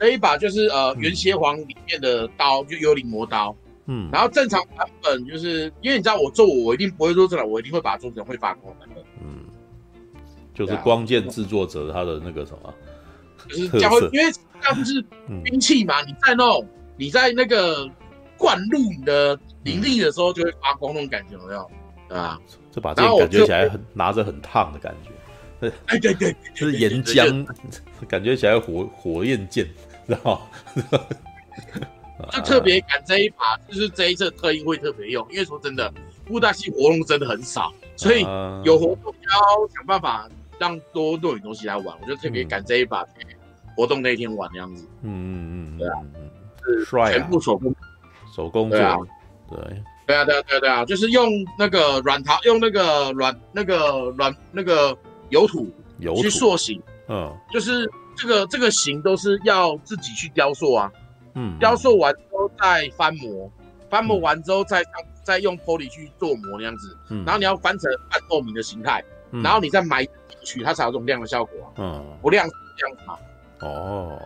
[0.00, 3.54] 这一把就是呃原邪皇里面的刀，就幽灵魔刀，
[3.86, 9.44] 嗯，然后正常版本就是因为你知道我做我一定不会做这个，我一定会把它做成会发光的版本，嗯，
[10.54, 12.74] 就是光剑制作者他的那个什么，
[13.48, 14.32] 就是将会因为。
[14.60, 15.00] 那不是
[15.44, 16.02] 兵器嘛？
[16.02, 17.88] 你在那种你在那个
[18.36, 21.70] 灌入你的灵力的时候，就会发光那种感觉，有没有？
[22.08, 22.40] 对吧？
[22.72, 25.70] 这把剑感觉起来很拿着很烫的感觉。
[25.86, 27.46] 哎，对对，就是岩浆，
[28.08, 29.64] 感觉起来火火焰剑，
[30.08, 30.42] 知道
[30.92, 31.00] 吗？
[32.32, 35.88] 就特别赶这一把，就是这一次特映会特别用，因为说真的，
[36.26, 38.22] 布袋戏活动真的很少，所以
[38.64, 43.06] 有活动要想办法让多弄点东西来玩，我就特别赶这一把。
[43.78, 45.94] 活动那一天玩的样子，嗯嗯嗯，对啊，
[46.66, 47.72] 是全部手工，
[48.34, 48.96] 手工做，对啊，
[49.48, 60.90] 对，对啊，对啊，对啊，就是用那个软陶，用那个软那个软那个油土油去塑形，嗯，就是这个这个形都是要自己去雕塑啊，
[61.34, 63.48] 嗯，雕塑完之后再翻模，
[63.88, 64.82] 翻模完之后再
[65.22, 70.12] 再用玻璃去做模那样子，嗯，然后你要翻成半透明的形态，然后你再埋进
[70.42, 73.16] 去，它才有这种亮的效果啊，嗯，不亮是这样子嘛。
[73.60, 74.18] 哦，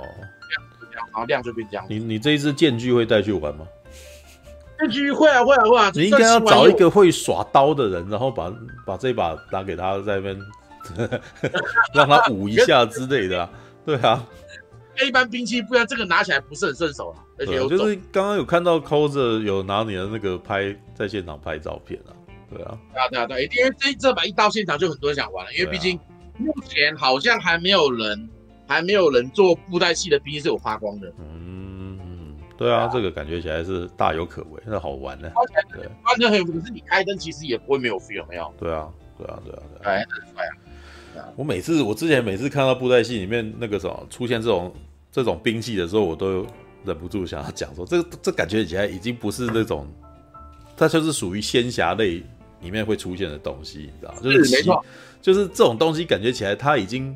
[0.90, 1.86] 然后亮就变这样。
[1.88, 3.66] 你你这一支剑具会带去玩吗？
[4.78, 5.92] 剑具会啊会啊会啊！
[5.94, 8.52] 你应该要找一个会耍刀的人，然后把
[8.84, 10.38] 把这把拿给他，在那边
[11.94, 13.50] 让他舞一下之类的、啊。
[13.86, 14.26] 对啊，
[15.06, 17.22] 一般兵器不然这个拿起来不是很顺手啊。
[17.38, 22.10] 而且就是刚刚有看到抠着有拿你的那个拍在现场拍照片啊。
[22.50, 25.98] 对啊，对啊对啊对，因为这这把一到现场就很多人想玩了，因为毕竟
[26.38, 28.28] 目前好像还没有人。
[28.72, 31.12] 还没有人做布袋戏的兵器是有发光的。
[31.18, 35.30] 嗯，对啊，这个感觉起来是大有可为，那好玩呢。
[35.72, 38.54] 对，反正很有，可是你开灯其实也不会没有 feel，有没有？
[38.58, 39.94] 对啊，对啊，对啊，对啊。
[39.94, 40.44] 哎，很帅
[41.20, 41.28] 啊！
[41.36, 44.72] 我每次我之前每次看到布袋戏里面那个什么出现这种
[45.10, 46.46] 这种兵器的时候，我都
[46.84, 49.86] 忍不住想要讲说，这这感觉起来已经不是那种，
[50.76, 52.22] 它就是属于仙侠类
[52.60, 54.84] 里面会出现的东西，你知道就是没错，
[55.20, 57.14] 就是这种东西感觉起来它已经。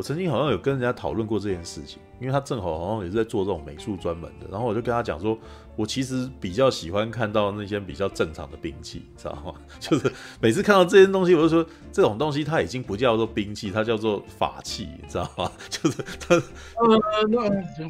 [0.00, 5.38] 我曾经好像有跟人家讨论过这件事情，因为他正好好像也是在做这种美术专门的，然后我就跟他讲说，
[5.76, 9.52] 我其实比较喜欢看到那些比较正常的兵器，知道吗？
[9.78, 10.10] 就是
[10.40, 15.52] 每次看到这些东西，我就说这种东西它已经不叫做兵器，它叫做法器，你知道吗？
[15.68, 16.34] 就是它，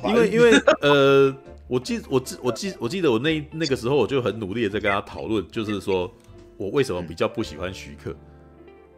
[0.08, 1.32] 因为因为呃，
[1.68, 6.12] 我记我记我记我记得我那那个时候我就很努力的在跟他讨论，就是说
[6.56, 8.12] 我为什么比较不喜欢徐克。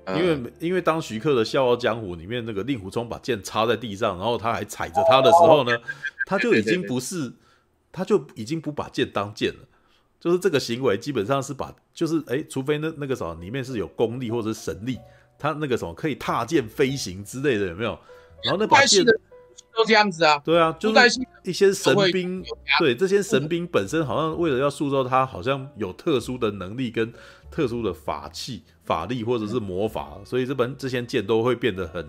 [0.09, 5.79] 因为因为当徐克的《笑傲江湖》里面那个令狐冲把剑插在地上，然后他还踩着他的时候呢，
[6.27, 7.33] 他就已经不是，
[7.93, 9.61] 他就已经不把剑当剑了，
[10.19, 14.99] 就是这个行为基本上是把，就是哎，除非那那个什么里面是有功力或者是神力，
[15.39, 17.97] 他那个什么可以踏剑飞行之类的有没有？
[18.43, 19.05] 然后那把剑
[19.75, 22.45] 都这样子啊，对啊，就是一些神兵，
[22.79, 27.13] 对这些神兵本身好像为了要塑造他，好像有特殊的能力跟
[27.51, 28.63] 特殊的法器。
[28.85, 32.05] 法力或者是魔法，所以这本这些剑都会变得很，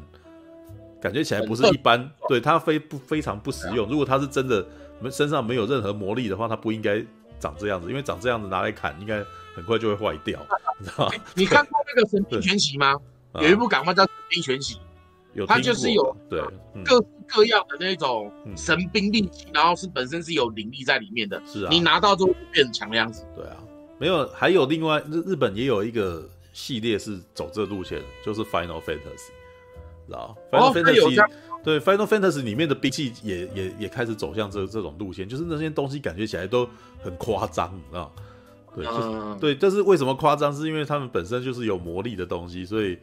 [1.00, 3.88] 感觉起来不是一般，对它非不非常不实用。
[3.88, 4.66] 如果他是真的
[5.12, 7.00] 身上没有任何魔力的话，他不应该
[7.40, 9.24] 长这样子，因为长这样子拿来砍，应该
[9.56, 10.44] 很快就会坏掉，
[10.82, 11.14] 你知道吗？
[11.36, 13.00] 你看过那个《神兵全袭》吗？
[13.36, 14.80] 有一部港漫叫《神兵全袭》，
[15.46, 16.42] 它就是有对
[16.84, 23.26] 各式各样的那种神兵利器，然后是本身是有灵力在里面的，是啊，你拿到之后就变成强的样子。
[23.36, 23.58] 对啊，
[23.98, 26.30] 没有，还有另外日日本也有一个。
[26.56, 29.32] 系列是走这路线，就是 Final Fantasy，
[30.06, 31.28] 知道 Final Fantasy
[31.64, 36.70] 对 Final Fantasy 里面的兵器也也也开始走向这这种路线，就是那些东西感觉起来都
[37.02, 38.14] 很夸张，你知道
[38.76, 40.54] 对，就是对，但是为什么夸张？
[40.56, 43.00] 是因为他们本身就是有魔力的东西，所以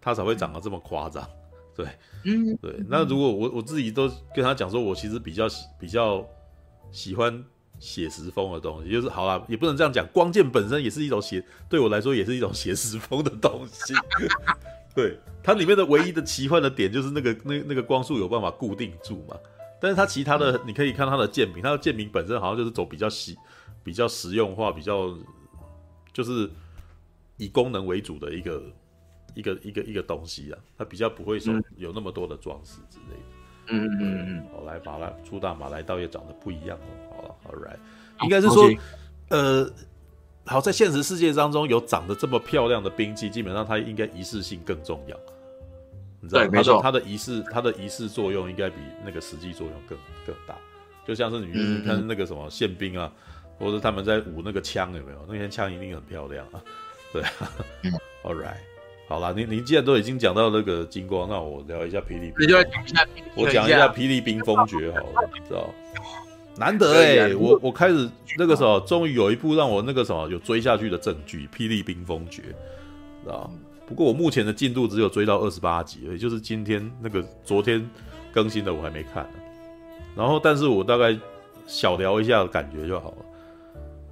[0.00, 1.22] 它才会长得这么夸张。
[1.76, 1.86] 对，
[2.24, 2.74] 嗯，对。
[2.88, 6.26] 那如果我我自己都跟他讲说，我其实比较喜比较
[6.90, 7.44] 喜欢。
[7.80, 10.06] 写实风的东西，就是好了，也不能这样讲。
[10.12, 13.92] 光剑本身也是一种写，对我来说也是一种写实风的东西。
[14.94, 19.36] 对，它里面的唯一的奇幻的点就是那个那那个光束有办法固定住嘛。
[19.80, 23.36] 但是它其他的，你可以看它的剑柄，它的剑柄本身好像就是走比较实、
[23.82, 25.12] 比较实用化、比较
[26.12, 26.48] 就是
[27.38, 28.62] 以功能为主的一个
[29.34, 30.58] 一个一个一个东西啊。
[30.78, 33.22] 它比较不会说有那么多的装饰之类的。
[33.68, 34.46] 嗯嗯嗯嗯。
[34.52, 36.78] 好，来马来出大马来刀也长得不一样
[37.10, 37.34] 哦。
[37.48, 37.78] Alright，
[38.22, 38.70] 应该是说
[39.28, 39.70] 呃，
[40.44, 45.18] 好，在现实世界当中有长得这么漂亮的兵器，基本上它应该仪式性更重要。
[46.20, 50.54] 你知道，没错，它的仪式，它的仪式作用应该比那个实际作用更更大。
[51.06, 53.12] 就像是你你看那个什么宪兵啊，
[53.58, 55.24] 或者他们在舞那个枪有没有？
[55.28, 56.62] 那些枪一定很漂亮啊。
[57.12, 57.30] 对啊，
[58.24, 58.60] Alright，
[59.08, 62.48] 好啦，你你既然都已经讲到那个金光，那我聊一下霹雳兵，
[63.34, 65.68] 我讲一下霹雳冰封诀好了，你知道。
[66.56, 72.42] 难得哎、欸，我我开始那个时候终于有一部让我那个什么有追下去的证据，《霹雳冰封诀》，
[73.24, 73.50] 知道？
[73.86, 77.84] 不过我目前的进度只有追到二十八集，也就是今天那个昨天
[78.32, 79.28] 更新的我还没看。
[80.16, 81.18] 然后，但是我大概
[81.66, 83.16] 小聊一下感觉就好了。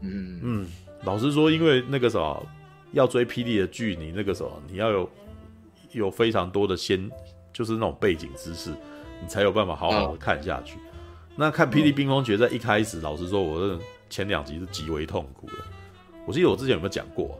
[0.01, 0.67] 嗯嗯，
[1.05, 2.47] 老实说，因为那个什么
[2.93, 5.11] 要追霹雳的剧，你那个什么你要有
[5.93, 7.11] 有非常多的先
[7.53, 8.71] 就是那种背景知识，
[9.21, 10.79] 你才有办法好好的看下去。
[11.35, 13.79] 那看《霹雳冰封诀》在一开始，老实说，我的
[14.11, 15.55] 前两集是极为痛苦的。
[16.27, 17.39] 我记得我之前有没有讲过？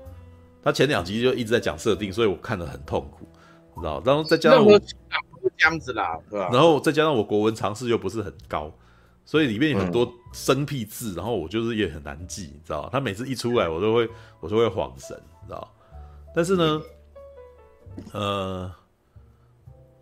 [0.65, 3.29] 他前两集就一直在讲设定，所以我看得很痛苦，
[3.75, 4.03] 你知道？
[4.07, 6.49] 然后再加上我这样子啦，对吧？
[6.53, 8.73] 然后再加上我国文常识又不是很高，
[9.25, 12.89] 所以里面有很多生僻字，然后我就是也很难记，你知道？
[12.93, 14.09] 他每次一出来，我都会
[14.41, 15.75] 我就会恍神，你知道？
[16.35, 16.83] 但是呢，
[18.13, 18.75] 呃，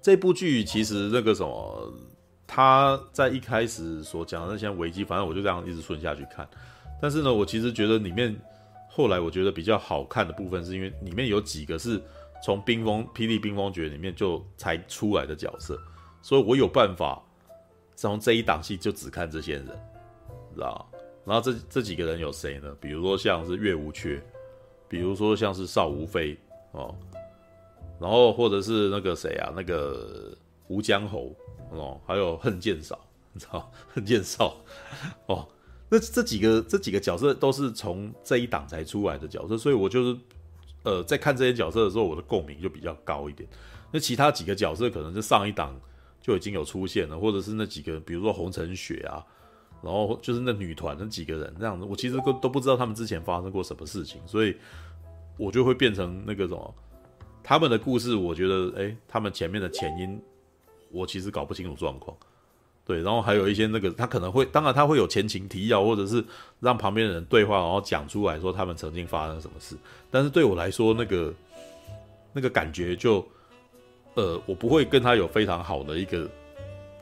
[0.01, 1.93] 这部剧其实那个什么。
[2.53, 6.45] 他在一开始所讲的那些危机，反正我就这样一直顺下去看。
[7.01, 8.37] 但是呢，我其实觉得里面
[8.89, 12.03] 后来我觉得比较好看的部分，是因为里面有几个是
[12.43, 15.81] 从冰封《霹雳冰封诀》里面就才出来的角色，
[16.23, 17.23] 所以我有办法
[17.95, 19.67] 从这一档戏就只看这些人，
[20.53, 20.91] 知道？
[21.25, 22.75] 然后这这几个人有谁呢？
[22.81, 24.21] 比如说像是岳无缺，
[24.91, 26.37] 比如说像是邵无非
[26.73, 26.95] 哦，
[27.99, 30.37] 然后或者是那个谁啊，那个
[30.69, 31.35] 吴江侯。
[31.73, 32.99] 哦，还有恨剑少，
[33.33, 34.57] 你知道 恨剑少
[35.27, 35.47] 哦，
[35.89, 40.19] 那这几个这几个角色都是从这一档才出来的角色，所以我就是
[40.83, 43.49] 呃在看这些角色的时候，我的共鸣就比较高一点。
[43.93, 45.81] 那其他几个角色可能是上一档
[46.21, 49.25] 就已经有出现了，或者是那几个，比如说红尘雪啊，
[49.83, 54.57] 然后就是那女团那几个人这样子，我其实都都不知道他们之前发生过什么事情，所以
[55.37, 56.75] 我就会变成那个什么，
[57.43, 60.21] 他们的故事，我觉得，哎，他们前面的前因，
[60.91, 62.17] 我其实搞不清楚状况，
[62.85, 66.25] 对，然后还有一些那个，他可能会，当然他会有前情提要，或者是
[66.61, 69.77] 让旁边的人对话，然后讲出来说他们曾经发生什么事，
[70.11, 71.35] 但是对我来说，那个
[72.33, 73.27] 那个感觉就。
[74.15, 76.29] 呃，我不会跟他有非常好的一个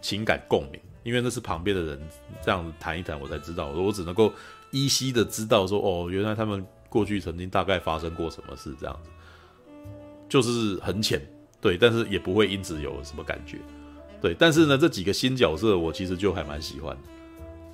[0.03, 1.99] 情感共鸣，因为那是旁边的人
[2.42, 3.68] 这样子谈一谈，我才知道。
[3.68, 4.31] 我只能够
[4.71, 9.11] 依稀的知道说，哦，原来他们过去曾经大概发生过什么事，这样子，
[10.29, 11.18] 就是很浅，
[11.62, 13.57] 对，但是也不会因此有什么感觉，
[14.21, 14.35] 对。
[14.38, 16.94] 但是呢，这几个新角色我其实就还蛮喜欢，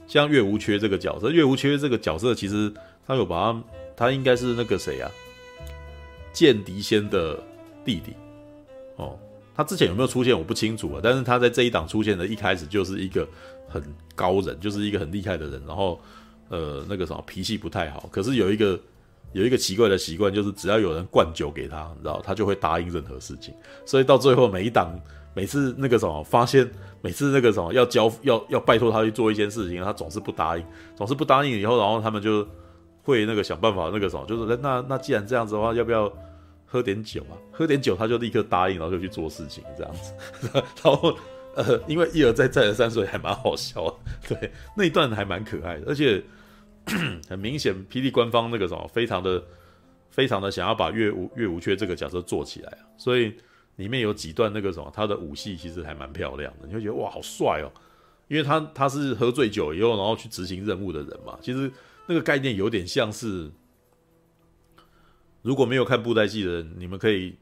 [0.07, 2.73] 像岳无缺这个角色，岳无缺这个角色其实
[3.05, 3.64] 他有把他，
[3.97, 5.11] 他应该是那个谁啊，
[6.33, 7.42] 剑笛仙的
[7.85, 8.14] 弟弟。
[8.97, 9.18] 哦，
[9.57, 13.27] 他之前有没有出现我不清楚啊，但是他在这一档出现的一开始就是一个
[13.69, 13.81] 很
[14.17, 16.01] 高人，就是一个很厉害的人，然后
[16.49, 18.79] 呃那个什么脾气不太好，可是有一个
[19.33, 23.55] 有一个奇怪的习惯，就是只要有人灌酒给他，你知道，他就会答应任何事情。
[23.87, 24.99] 所以到最后每一档
[25.35, 26.69] 每次那个什么发现，
[27.01, 30.64] 每次那个什么要交要要拜托他去做一件事情，他总是不答应，
[30.97, 32.45] 总是不答应以后，然后他们就
[33.03, 36.12] 会那个想办法那个什么，就是那那既然这样子的话，要不要？
[36.74, 40.12] 喝点酒啊，喝点酒，他就立刻答应，然后就去做事情，这样子。
[40.82, 41.16] 然后，
[41.54, 43.94] 呃，因为一而再，再而三，所以还蛮好笑的。
[44.34, 46.20] 对，那一段还蛮可爱的，而且
[47.30, 49.40] 很明显，霹雳官方那个什么，非常的、
[50.10, 52.82] 非常的想要把岳无岳无缺这个角色做起来啊。
[52.98, 53.32] 所以
[53.76, 57.70] 里面有几段那个什么，他的武戏其实还蛮漂亮的，你会觉得哇，好帅哦。
[58.26, 61.38] 因为他他是喝醉酒以后，然后去执行任务的人嘛。
[61.40, 61.70] 其实
[62.08, 63.48] 那个概念有点像是。
[65.44, 67.37] 如果没有看布袋戏的人，你们可以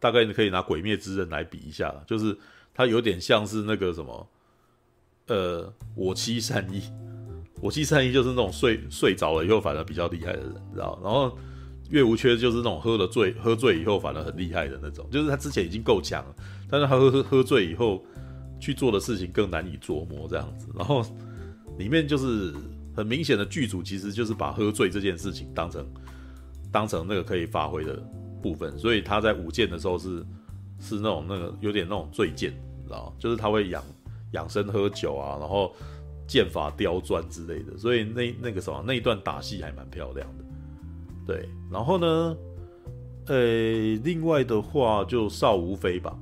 [0.00, 2.34] 大概可以拿《鬼灭之刃》来比一下了，就是
[2.72, 4.28] 他有点像是那个什么，
[5.26, 6.82] 呃，我妻善逸，
[7.60, 10.98] 我妻善逸就是那种睡睡着了以后反而比较厉害的人，知道？
[11.04, 11.38] 然后
[11.90, 16.34] 岳无缺就是那种喝了醉喝醉以后反而很厉害的那种，就是他之前已经够强了，
[16.70, 18.02] 但是他喝喝喝醉以后
[18.58, 20.68] 去做的事情更难以琢磨这样子。
[20.74, 21.04] 然后
[21.78, 22.54] 里面就是
[22.96, 25.86] 很明显的剧组其实就是把喝醉这件事情当成。
[26.72, 28.02] 当成那个可以发挥的
[28.42, 30.24] 部分，所以他在舞剑的时候是
[30.80, 32.50] 是那种那个有点那种醉剑，
[32.82, 33.84] 知道，就是他会养
[34.32, 35.72] 养生喝酒啊，然后
[36.26, 40.44] 剑法刁钻之类的，所以那那个什么那一段打戏还蛮漂亮的。
[41.26, 42.36] 对，然后呢，
[43.26, 43.36] 呃、
[44.02, 46.18] 另外的话就邵无非吧，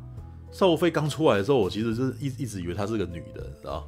[0.50, 3.86] 邵无非刚出来的时候，我其实是一一直以为她是个女的，你知道。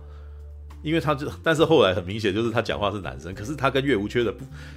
[0.82, 4.34] 因为他就，但是后来很明显就是他讲话是男生，可是他跟岳无缺的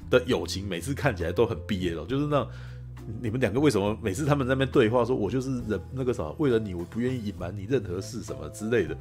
[0.09, 2.47] 的友情每次看起来都很毕业了，就是那
[3.21, 8.97] 你们两个为什么每次他们在那边对话说，我就是忍那个啥，为了你我不愿意隐瞒你任何事什么之类的，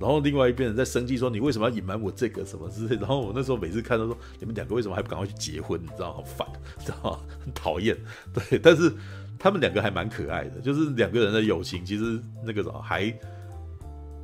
[0.00, 6.46] 然后另外一边人在生气说你为什么要隐瞒我这个什么之类，然后我那时候每次看到说你们两个为什么还不赶快去结婚，你知道好烦，
[6.84, 7.18] 知道吗？
[7.44, 7.96] 很 讨厌，
[8.32, 8.92] 对，但是
[9.38, 13.08] 他们两个还蛮可爱的，就是两个人的友情其实那个啥还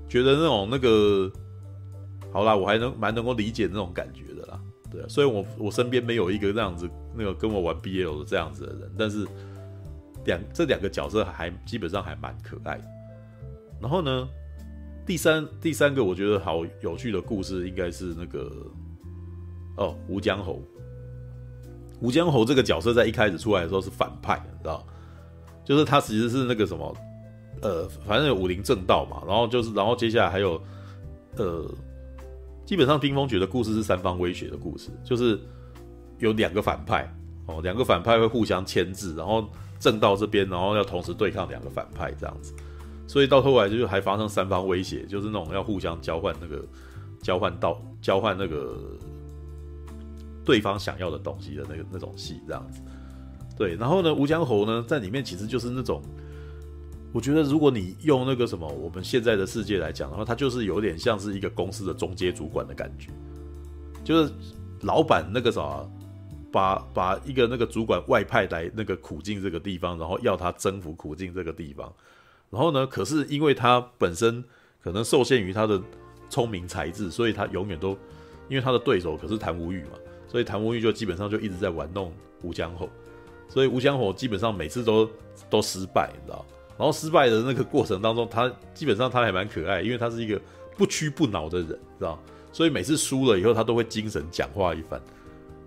[0.09, 1.31] 觉得那种那个。
[2.35, 9.25] 好啦，我还能蛮能够理解那种感觉的啦，对啊，所以我我身边没有一个这样子那个跟我玩 BL 的这样子的人，但是
[10.25, 12.85] 两这两个角色还基本上还蛮可爱的。
[13.81, 14.29] 然后呢，
[15.07, 18.51] 第三第三个我觉得好有趣的故事应该是那个
[19.77, 20.61] 哦吴江侯，
[22.01, 24.85] 吴江侯这个角色在一开始出来的时候是反派，你知道，
[25.65, 26.97] 就是他其实是那个什么
[27.63, 30.61] 呃，反正有武林正道嘛，然后就是然后接下来还有
[31.37, 31.65] 呃。
[32.65, 35.39] 基本上冰封诀的故事是三方威胁的故事，就是
[36.19, 37.13] 有两个反派
[37.47, 39.47] 哦，两个反派会互相牵制，然后
[39.79, 42.55] 正道这边，然后要同时对抗两个反派这样子，
[43.07, 46.65] 所以到后来就还发生三方威胁，就是那种要互相交换那个
[47.23, 48.77] 交换道交换那个
[50.45, 52.81] 对方想要的东西的那个那种戏这样子。
[53.57, 56.03] 对，然后呢，吴江侯呢在里面其实就是那种。
[57.15, 63.09] 我觉得，如果你用那个什么我们现在的世界来讲的话，他就是有点像是一个公司的中阶主管的感觉，
[64.03, 64.33] 就是
[64.81, 65.89] 老板那个啥，
[66.51, 71.91] 把把一个那个主管外派来那个苦境这个地方，然后要他征服苦境这个地方，
[72.51, 74.43] 然后呢，可是因为他本身
[74.83, 75.81] 可能受限于他的
[76.29, 77.91] 聪明才智，所以他永远都
[78.49, 79.91] 因为他的对手可是谭无欲嘛，
[80.27, 82.13] 所以谭无欲就基本上就一直在玩弄
[82.43, 82.89] 吴江侯，
[83.49, 85.09] 所以吴江侯基本上每次都
[85.49, 86.45] 都失败，你知道。
[86.77, 90.41] 然后失败的那个过程当中，他基本上他还蛮可爱，因为他是一个
[90.77, 92.19] 不屈不挠的人，知道？
[92.53, 95.01] 所以每次输了以后，他都会精神讲话一番。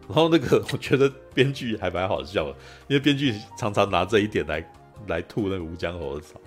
[0.07, 2.55] 然后那个我觉得编剧还蛮好笑的，
[2.87, 4.73] 因为编剧常常拿这一点来
[5.07, 6.39] 来吐那个吴江侯的槽。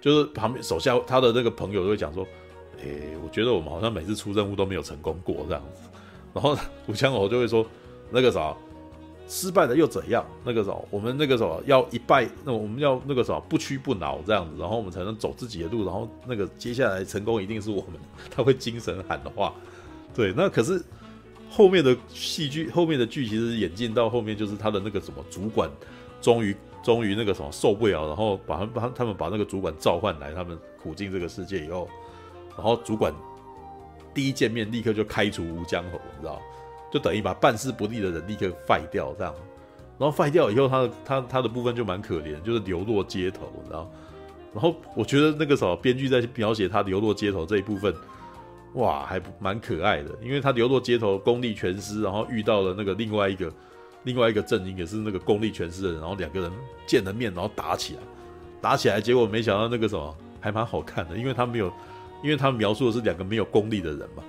[0.00, 2.26] 就是旁边手下他的那个朋友都会讲说，
[2.82, 5.82] 诶、我觉得我们好像每次出任务都没有成功过这样子。
[6.32, 7.66] 然后吴江侯就会说，
[8.10, 8.56] 那个啥，
[9.30, 10.26] 失败了又怎样？
[10.44, 17.92] 那个啥，我们那个什么要一败，那我们要那个啥不屈不挠这样子，然后我们才能走自己的路，然后那个接下来成功一定是我们。
[18.28, 19.54] 他会精神喊的话，
[20.12, 20.82] 对，那可是
[21.48, 25.70] 后面的戏剧，后面的剧其实演进到后面就是他的那个什么主管，
[26.20, 26.54] 终于。
[26.82, 31.86] 终于那个什么受不了，然后把他把他们把那个主管召唤来，他们苦尽这个世界以后，
[32.56, 33.12] 然后主管
[34.14, 36.40] 第一见面立刻就开除吴江侯，你知道，
[36.92, 39.34] 就等于把办事不力的人立刻废掉这样，
[39.98, 43.90] 然后废掉以后，他的他他的部分就蛮可怜，就是流落街头，你知道，
[44.52, 47.94] 然后我觉得那个什么编剧在描写他流落街头这一部分，
[48.74, 53.52] 哇，还蛮可爱的，因为他流落街头功力全失，然后遇到了那个另外一个。
[54.04, 56.50] 另外一个阵营也是那个功力全失的人，然后两个人
[56.86, 58.00] 见了面，然后打起来，
[58.58, 61.70] 打起来，结果没想到那个什么还蛮好看的，因为他没有，
[62.22, 64.22] 因为他描述的是两个没有功力的人嘛，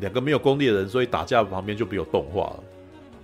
[0.00, 2.64] 两个没有功力的人，所以打架旁边就没有动画了，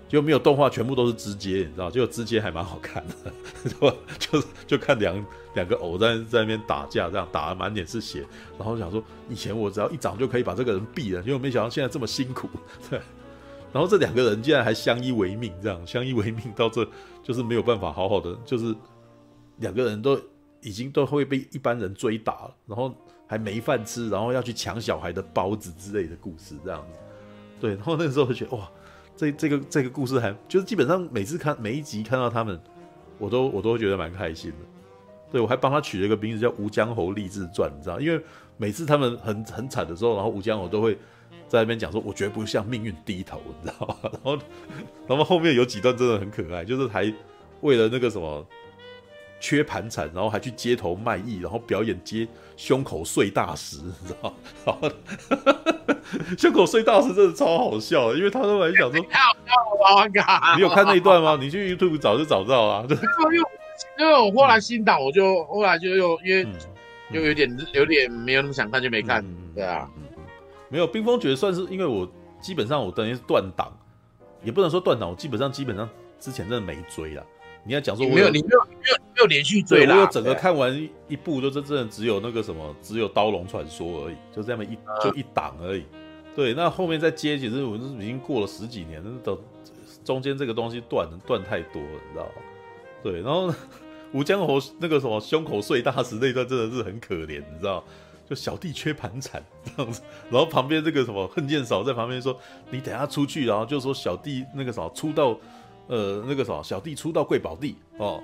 [0.08, 8.24] 就没有动画，全部都是直接，你知道，就直接还蛮好看的， 就就看两两个偶在在那边打架，这样打得满脸是血，
[8.58, 12.48] 然后想说以前我只要一掌就可以把这个人毙了，结果没想到现在这么辛苦，
[12.90, 13.00] 对。
[13.72, 16.86] 然后这两个人竟然还相依为命，这样相依为命到这
[17.22, 18.74] 就是没有办法好好的，就是
[19.60, 20.20] 两个人都
[20.60, 22.94] 已经都会被一般人追打了，然后
[23.26, 26.98] 还没饭吃，然后要去抢小孩的包子之类的故事，这样子。
[27.60, 28.70] 对，然后那个时候就觉得哇，
[29.16, 32.60] 这这个这个故事还就是基本上每次看每一集看到他们，
[33.18, 34.56] 我都我都觉得蛮开心的。
[35.30, 38.22] 对，我还帮他取了一个名字叫《吴江侯励志传》，你知道，因为
[38.56, 40.98] 每次他们很很惨的时候，然后吴江侯都会。
[41.48, 43.96] 在那边讲说，我绝不向命运低头，你知道吗？
[44.10, 44.38] 然后，
[45.06, 47.12] 然后后面有几段真的很可爱，就是还
[47.60, 48.46] 为了那个什么
[49.38, 52.26] 缺盘缠，然后还去街头卖艺，然后表演街
[52.62, 54.32] 胸口碎大石，你知道
[54.64, 54.88] 吗？
[56.38, 59.34] 胸口碎大石真的超好笑的，因为他都还想说，太好
[59.80, 60.06] 我
[60.54, 61.36] 你有看那一段吗？
[61.40, 62.84] 你去 YouTube 找就找到啊。
[62.86, 63.48] 对因为
[63.98, 66.46] 因为我后来新档，我就后来就又因为
[67.10, 69.24] 又有点有点没有那么想看，就没看。
[69.56, 69.90] 对啊。
[70.68, 72.08] 没有冰封诀算是因为我
[72.40, 73.76] 基本上我等于是断档，
[74.44, 75.90] 也不能说断档，我基本上基本上
[76.20, 77.26] 之前真的没追了。
[77.64, 78.61] 你要讲说我没有，你没有没
[78.92, 85.84] 有没有连续追啦，我有整个看完一部，就真正只有那个什么，只有刀龙传说而已，就这么一就一档而已。
[86.34, 89.38] 对，那后面再接，其实我是已经过了十几年，那都
[90.04, 92.32] 中间这个东西断断太多了，你知道吗？
[93.02, 93.52] 对，然后
[94.12, 97.82] 吴江侯那个什么胸口碎大石那一段真的是很可怜，你知道。
[98.30, 99.44] 就小弟缺盘缠
[99.76, 102.34] 这样子，然后旁边这个什么恨剑嫂在旁边说
[102.70, 105.36] ：“你等下出去，然后就说小弟那个啥出到，
[105.88, 108.22] 呃，那个啥小弟出到贵宝地哦，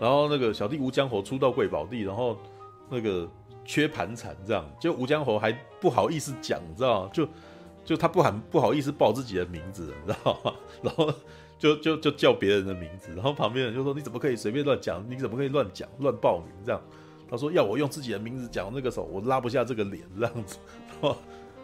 [0.00, 2.36] 然后那个小弟吴江侯出道贵宝地，然后
[2.88, 3.28] 那个
[3.64, 7.28] 缺盘缠这样，就吴江侯还不好意思讲，你知道就
[7.84, 10.54] 就他不喊不好意思报自己的名字，你知道吗？
[10.82, 11.12] 然后
[11.58, 15.04] 就就就叫别人的名字，然后旁边人就说：你怎么可以随便乱讲？
[15.06, 16.80] 你怎么可以乱讲乱报名这样？”
[17.30, 20.58] 他说要我用自己的名字讲那个时候，我拉不下这个脸这样子，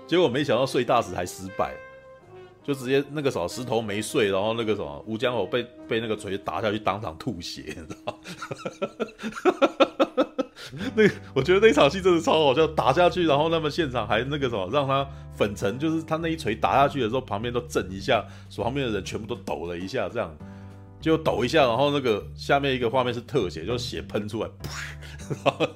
[0.07, 1.74] 结果没想到睡大石还失败，
[2.66, 8.18] 就直接那个什么石头没碎，然后那个什么吴江侯被被那个锤打下去当场吐血，你知道？
[10.96, 20.36] 那个我觉得那场戏真的超好笑，打下去，然后他们现场还那个什么让他粉尘，就是他那一锤打下去的时候，旁边都震一下，所旁边的人全部都抖了一下，这样
[21.01, 24.51] 就抖一下，然后那个下面一个画面是特写，就血喷出来。
[25.44, 25.66] 然后，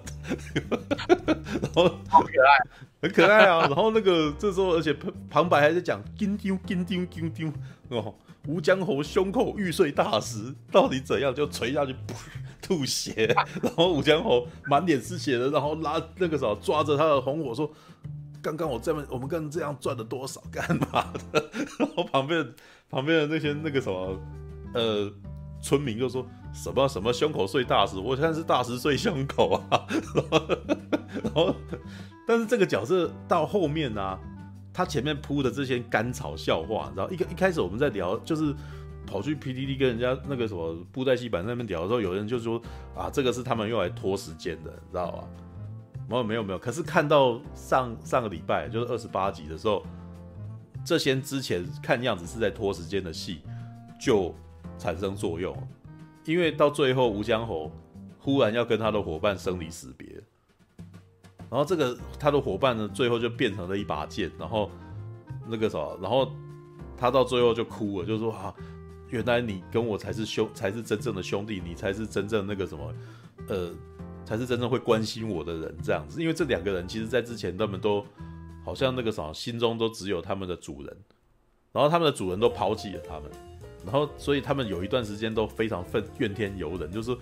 [1.60, 2.70] 然后好可爱，
[3.02, 3.62] 很可爱啊！
[3.62, 4.94] 然后那个这时候，而且
[5.28, 7.52] 旁白还在讲“金丢金丢金丢”
[7.90, 8.14] 哦，
[8.46, 11.34] 吴江侯胸口欲碎大石，到底怎样？
[11.34, 11.96] 就垂下去，
[12.62, 13.34] 吐血。
[13.60, 17.68] 然后吴江侯满脸是血的，然后拉那个啥，抓着他的红火说
[18.40, 20.40] ：“刚刚我这么，我们刚刚这样赚了多少？
[20.52, 22.54] 干嘛的？”然后旁边
[22.88, 24.16] 旁边的那些那个什么，
[24.74, 25.12] 呃。
[25.62, 29.86] 村民就说什么什么胸口碎大石，我现在是大石碎胸口啊。
[31.22, 31.54] 然后，
[32.26, 34.18] 但是这个角色到后面呢、
[34.72, 38.54] 他前面铺的这些甘草笑话，你知道，一个一开始我们在聊，就是
[39.06, 42.58] 跑去 PDD 跟人家那个什么布袋戏版那边聊的时候，有人就说
[42.96, 45.24] 啊，这个是他们用来拖时间的，你知道吧？
[46.08, 49.84] 没有没有没有，可是看到上上个礼拜就是二十八集的时候，
[50.86, 53.42] 这些之前看样子是在拖时间的戏
[54.00, 54.34] 就。
[54.80, 55.54] 产生作用，
[56.24, 57.70] 因为到最后吴江侯
[58.18, 60.08] 忽然要跟他的伙伴生离死别，
[61.50, 64.70] 然后这个他的伙伴呢，最后就变成了一把剑，然后
[65.46, 66.32] 那个什么，然后
[66.96, 68.54] 他到最后就哭了，就说啊，
[69.08, 72.94] 原来你跟我才是兄，才是真正的兄弟，你才是真正那个什么，
[73.48, 73.70] 呃，
[74.24, 76.22] 才是真正会关心我的人这样子。
[76.22, 78.04] 因为这两个人其实，在之前他们都
[78.64, 80.96] 好像那个啥，心中都只有他们的主人，
[81.72, 83.30] 然后他们的主人都抛弃了他们，
[83.84, 87.16] 然后所以他们有一段时间都非常愤怨天尤人，就是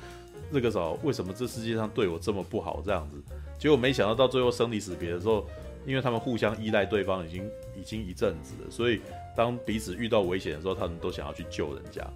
[0.51, 3.17] 那个啥，为什么这世界上对我这么不好这样子？
[3.59, 5.47] 结果没想到到最后生离死别的时候，
[5.87, 9.01] 因为他们互相依赖对方已经已经一阵子了，所以
[9.37, 12.07] 当彼此遇到危险的时候，他们都想要去救人家。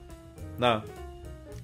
[0.57, 0.81] 那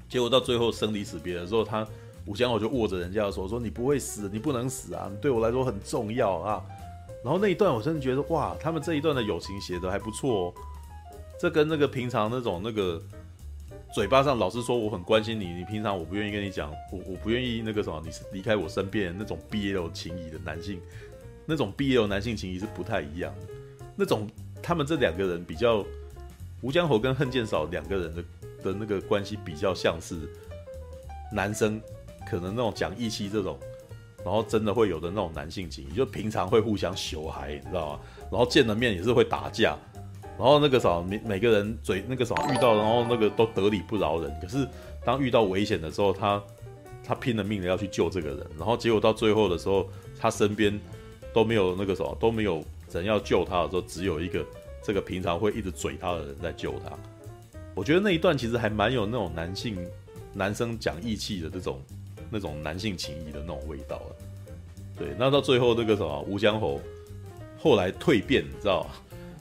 [0.09, 1.87] 结果到最后生离死别的时候，他
[2.26, 5.09] 吴江豪就握着人家的手说：“你不会死，你不能死啊！
[5.11, 6.62] 你对我来说很重要啊！”
[7.24, 10.55] 然后那一段我真的觉得哇，他们这一段的友情写得还不错哦。
[11.39, 13.01] 这跟那个平常那种那个
[13.95, 20.80] 嘴巴上老是说我很关心你，你平常我不愿意跟你讲，我我不愿意那个什么，你是离开我身边那种 BL 情谊的男性，
[21.47, 23.55] 那种 BL 男性情谊是不太一样的。
[23.97, 24.28] 那种
[24.62, 25.84] 他们这两个人比较，
[26.61, 28.24] 吴江侯跟恨剑少两个人的。
[28.61, 30.16] 的那个关系比较像是
[31.32, 31.80] 男生
[32.28, 33.57] 可能那种讲义气这种，
[34.24, 38.01] 然后真的会有的那种男性情谊，就平常会互相羞嗨，你知道吗？
[38.32, 39.78] 然后见了面也是会打架，
[40.39, 44.32] 然后那个啥每每个人嘴那个啥遇到，然后那个都得理不饶人。
[44.41, 44.66] 可是
[45.05, 46.41] 当遇到危险的时候，他
[47.05, 50.78] 他拼了命的要去救这个人，然后结果到最后的时候，他身边
[51.34, 52.62] 都没有那个什么都没有
[52.93, 54.47] 人要救他的时候，只有一个
[54.80, 56.97] 这个平常会一直嘴他的人在救他。
[57.74, 59.76] 我觉得那一段其实还蛮有那种男性
[60.32, 61.82] 男生讲义气的这种
[62.30, 64.16] 那种男性情谊的那种味道的。
[64.97, 66.80] 对，那到最后那个什么吴江侯
[67.59, 68.91] 后来蜕变，你知道吗？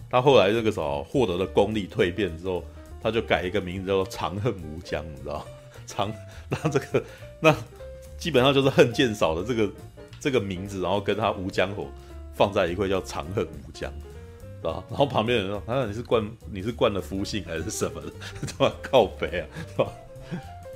[0.09, 2.63] 他后来这个什么获得了功力蜕变之后，
[3.01, 5.45] 他就改一个名字叫做长恨无疆，你知道？
[5.85, 6.13] 长
[6.49, 7.03] 那这个
[7.39, 7.55] 那
[8.17, 9.71] 基本上就是恨剑嫂的这个
[10.19, 11.87] 这个名字，然后跟他吴江侯
[12.33, 13.91] 放在一块叫长恨吴江。
[14.63, 18.11] 啊，然后旁边人说：“啊，你是冠你是冠了夫姓还是什么的？
[18.57, 19.89] 他妈靠北啊，是吧？”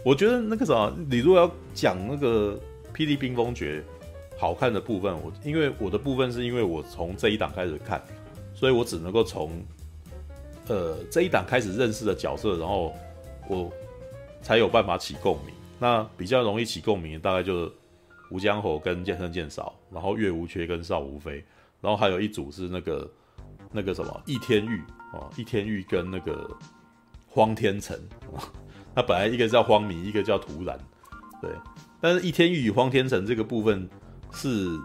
[0.06, 2.58] 我觉得那个啥，你如果要讲那个
[2.96, 3.84] 《霹雳冰封诀》
[4.40, 8.02] 好看的部分，我因为我的部分是因为我从这一档开始看，
[8.62, 9.62] 所以我只能够从
[10.68, 12.93] 呃这一档开始认识的角色，然后
[13.49, 13.70] 我
[14.41, 15.53] 才有办法起共鸣。
[15.80, 17.72] 那比较容易起共鸣大概就是
[18.30, 21.43] 吴江侯跟剑圣剑嫂，然后岳无缺跟邵无非，
[21.82, 23.09] 然后还有一组是那个。
[23.74, 24.80] 那个什么易天玉
[25.14, 26.45] 啊，易天玉跟那个
[27.30, 27.95] 荒天成
[28.36, 28.43] 啊，
[28.93, 30.78] 他本来一个叫荒迷，一个叫突然，
[31.41, 31.49] 对。
[32.01, 33.89] 但是易天玉与荒天成这个部分
[34.34, 34.78] 是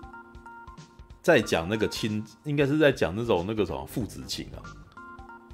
[1.27, 4.63] 在讲那个亲，应该是在讲那种那个什么父子情啊。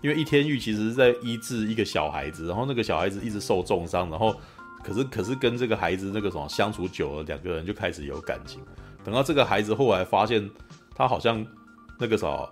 [0.03, 4.37] 因为易天玉其实是在医治一个小孩子，然后那个小孩子一直受重伤，然后
[4.85, 8.61] 可是可是跟这个孩子那个什么相处久了，两个人就开始有感情。
[9.03, 10.51] 等到这个孩子后来发现
[10.95, 11.43] 他好像
[11.99, 12.51] 那个什么。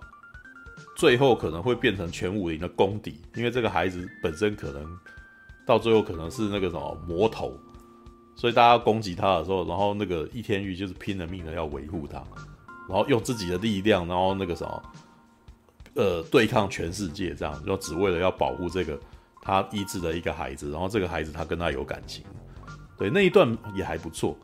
[0.97, 4.85] 最后可能会变成全武林的公敌，因为这个孩子本身可能
[5.65, 7.57] 到最后可能是那个什么魔头，
[8.35, 12.21] 所以大家攻击他的时候，然后那个易天玉就是拼了命的要维护他，
[12.87, 14.83] 然后用自己的力量，然后那个什么
[15.95, 18.99] 呃对抗全世界，这样就只为了要保护这个
[19.41, 22.23] 他医治的一个孩子，然后这个孩子他跟他有感情，
[22.97, 24.37] 对，那一段也还不错，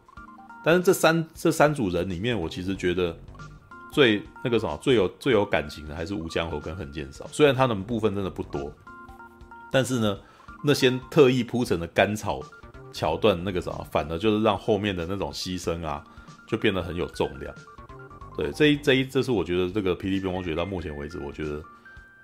[0.63, 3.17] 但是这三这三组人里面，我其实觉得。
[3.89, 8.71] 最那个什么最有最有感情的还是吴江侯跟横剑嫂，虽然他们部分真的不多，
[9.71, 10.19] 但是呢，
[10.63, 12.41] 那些特意铺成的甘草
[12.91, 16.03] 桥段，那个什么，反而就是让后面的那种牺牲啊，
[16.45, 17.55] 就变得很有重量。
[18.37, 21.61] 对，这一这一这是我觉得这个《霹雳兵风诀》到目前为止，我觉得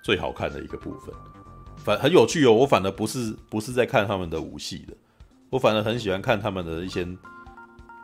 [0.02, 1.14] 最好看的一个部分，
[1.76, 2.52] 反很有趣哦。
[2.52, 4.94] 我反而不是不是在看他们的武戏的，
[5.50, 7.06] 我反而很喜欢看他们的一些。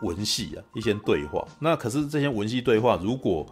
[0.02, 3.44] 文戏啊，一些对话，那可是这些文戏对话，如果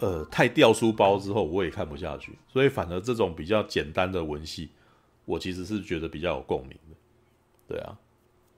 [0.00, 2.36] 呃太掉书包之后，我也看不下去。
[2.46, 4.68] 所以反而这种比较简单的文戏，
[5.24, 6.96] 我其实是觉得比较有共鸣的。
[7.66, 7.98] 对啊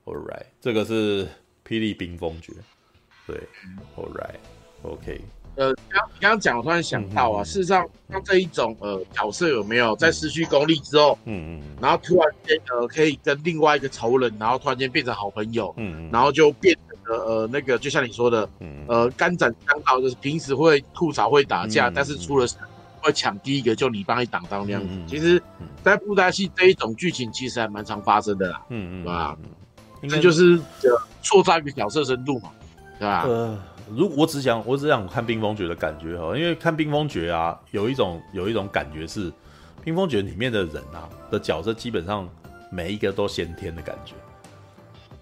[0.07, 1.25] ，All right，这个是
[1.65, 2.53] 《霹雳兵风诀》。
[3.29, 3.41] 对
[3.97, 4.41] ，All right
[4.85, 5.21] right，OK。
[5.57, 16.77] 呃，刚刚刚讲，我突然想到啊，嗯、事实上像这一种呃角色有没有在失去功力之后，嗯嗯，然后突然间呃可以跟另外一个仇人，然后突然间变成好朋友，嗯嗯，然后就变。
[16.77, 18.49] 成了呃，那个就像你说的，
[18.89, 22.57] 呃，肝胆相照，就是平时会吐槽会打架，嗯、但是出了事
[23.03, 24.89] 会抢第一个，就你帮你挡刀那样子。
[24.91, 25.41] 嗯、其实，
[25.83, 29.37] 在布袋戏这一种剧情，其实还蛮常发生的啦，嗯嗯，对吧？
[30.09, 32.49] 这就是呃塑造一个角色深度嘛，
[32.99, 33.25] 对吧？
[33.27, 33.59] 呃，
[33.91, 39.31] 如果我只想我只想看《冰封诀》的感觉哈，因为看《冰封诀》啊，有一种有一种感觉是，
[39.83, 42.29] 《冰封诀》里面的人啊的角色，基本上
[42.71, 44.15] 每一个都先天的感觉，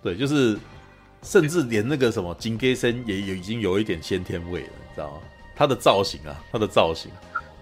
[0.02, 0.58] 对，就是。
[1.24, 5.18] 甚至连那个什么金戈森也有已经有一点先天味了，你知道吗？
[5.54, 7.12] 他的造型啊，他的造型，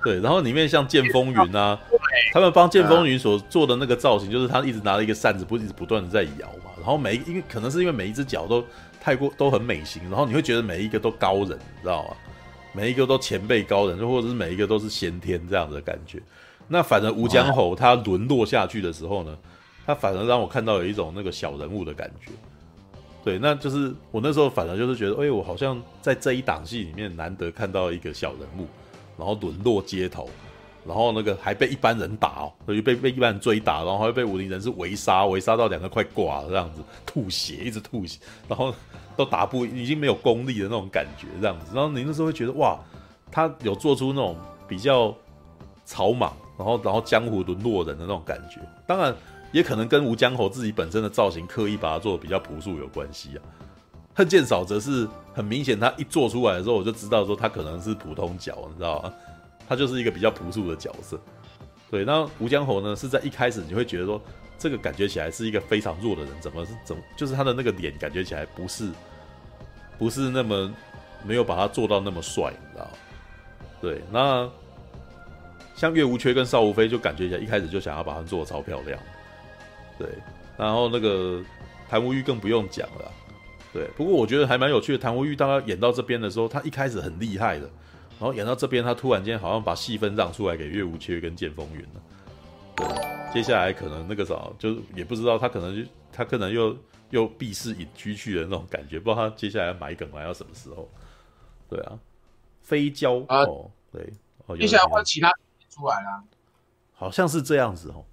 [0.03, 0.19] 对。
[0.19, 1.79] 然后里面像剑风云啊，
[2.33, 6.71] 他们帮剑风云所做的那个造型，就是他一直拿了一个扇子，不一直不断的在摇嘛。
[6.79, 8.65] 然后每一，因为可能是因为每一只脚都
[9.01, 12.17] 太过都很美型，然后你会觉得每一个都高人，你知道吗？
[12.73, 16.23] 每一个都前辈高人，或者是每一个都是先天这样子的感觉。
[16.69, 19.37] 那反而吴江侯他沦落下去的时候呢，
[19.85, 22.31] 他反而让我看到有一种那个小人物的感觉。
[23.25, 28.69] 对，那就是我那时候反而就是觉得，哎、我好像在这一档戏里面难得看到一个小人物，
[29.19, 30.31] 然后沦落街头，
[30.87, 38.18] 然后那个还被一般人打哦，所以被被一般人追打，然后还被武林人士围杀，围杀到两个快挂了这样子，吐血，一直吐血，
[38.49, 38.74] 然后
[39.16, 41.66] 都打不，已经没有功力的那种感觉这样子。
[41.74, 42.78] 然后你那时候会觉得，哇，
[43.31, 45.14] 他有做出那种比较
[45.85, 48.61] 草莽，然后然后江湖沦落人的那种感觉。
[48.87, 49.14] 当然。
[49.53, 53.43] 也可能跟吴江侯自己本身的造型刻意把它做的比较朴素有关系啊。
[54.14, 59.12] 恨剑嫂则是很明显，他一做出来的时候，我就知道说他可能是普通脚，你知道吗？
[59.71, 61.16] 他就是一个比较朴素的角色。
[61.93, 64.21] 对，那吴江侯呢，是在一开始你会觉得说，
[64.59, 68.91] 这个感觉起来是一个非常弱的人，怎么是怎么就是他的那个脸感觉起来不是
[69.97, 70.75] 不是那么
[71.23, 72.91] 没有把他做到那么帅，你知道吗？
[73.81, 74.51] 对，那
[75.77, 78.99] 像岳无缺跟邵无非就感觉起来一开始就想要把他做的超漂亮。
[79.97, 80.09] 对，
[80.59, 81.41] 然后那个
[81.89, 83.12] 谭无欲更不用讲了，
[83.73, 83.87] 对。
[83.97, 87.71] 不过我觉得还蛮有趣的，谭无欲当他演到这边的时候，他一开始很厉害的，
[88.21, 92.03] 然后演到这边，他突然间好像把戏份让出来给岳无缺跟剑风云了。
[92.77, 96.77] 对，接下来可能那个啥，就也不知道他可能就他可能又
[97.09, 100.87] 又避世隐居去的那种感觉，不知道他接下来要埋梗埋到什么时候。
[101.66, 101.99] 对啊，
[102.61, 104.12] 飞蛟、啊、哦，对，
[104.45, 105.33] 哦，接下来换其他
[105.71, 106.23] 出来啦，
[106.93, 108.05] 好像是这样子哦。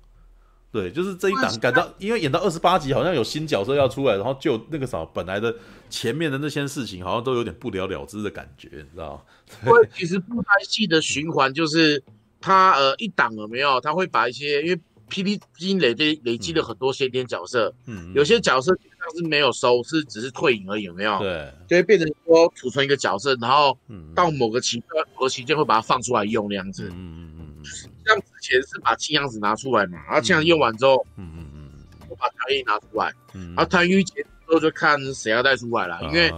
[0.80, 5.56] 对，就是这一档感到，因为演到二十八集，好像有新角色要出来，然后就那个啥，本来的
[5.90, 9.22] 前面的那些事情，好像都有点不了了之的感觉，你知道吗？
[9.66, 12.04] 因为其实布袋戏的循环就是，
[12.40, 21.18] 他呃一档有没有，他会把一些因为霹雳已经累积累积了很多先天角色，嗯，有些角色基本上是没有收，是只是退隐而已，有没有？
[21.18, 23.76] 对，就会变成说储存一个角色，然后
[24.14, 27.64] 到某个期段某个期间会把它放出来用那样子，嗯嗯嗯。
[28.06, 31.70] 像之前是把青阳子拿出来嘛，然后青阳子用完之后，嗯嗯嗯，
[32.10, 36.30] 我把唐玉拿出来，嗯，然后唐玉结束之后就看谁要带出来了，因为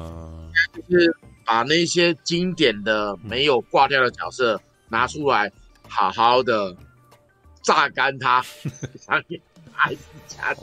[0.73, 5.51] 就是把那些经典的没有挂掉的角色拿出来，
[5.87, 6.75] 好好的
[7.61, 8.41] 榨干它，
[9.71, 9.97] 还是
[10.27, 10.55] 加，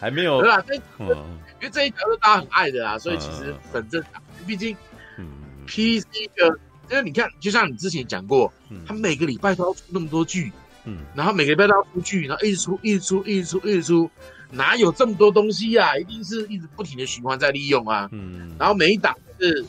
[0.00, 0.64] 还没有对吧？
[0.66, 4.76] 这因为这一条是大家很爱的啊，所以其实很正常，毕竟，
[5.18, 5.26] 嗯
[5.66, 6.58] ，P C 的。
[6.88, 10.52] 因为你看，就像你之前讲过，嗯、他每个礼拜都要出那么多剧，
[10.86, 14.10] 嗯，然后每个礼拜都要出去，然后一直出，一直出，一直出，一直出，
[14.50, 15.96] 哪有这么多东西呀、啊？
[15.98, 19.64] 一定是一直不停的循环在利用啊，嗯，然后每一档是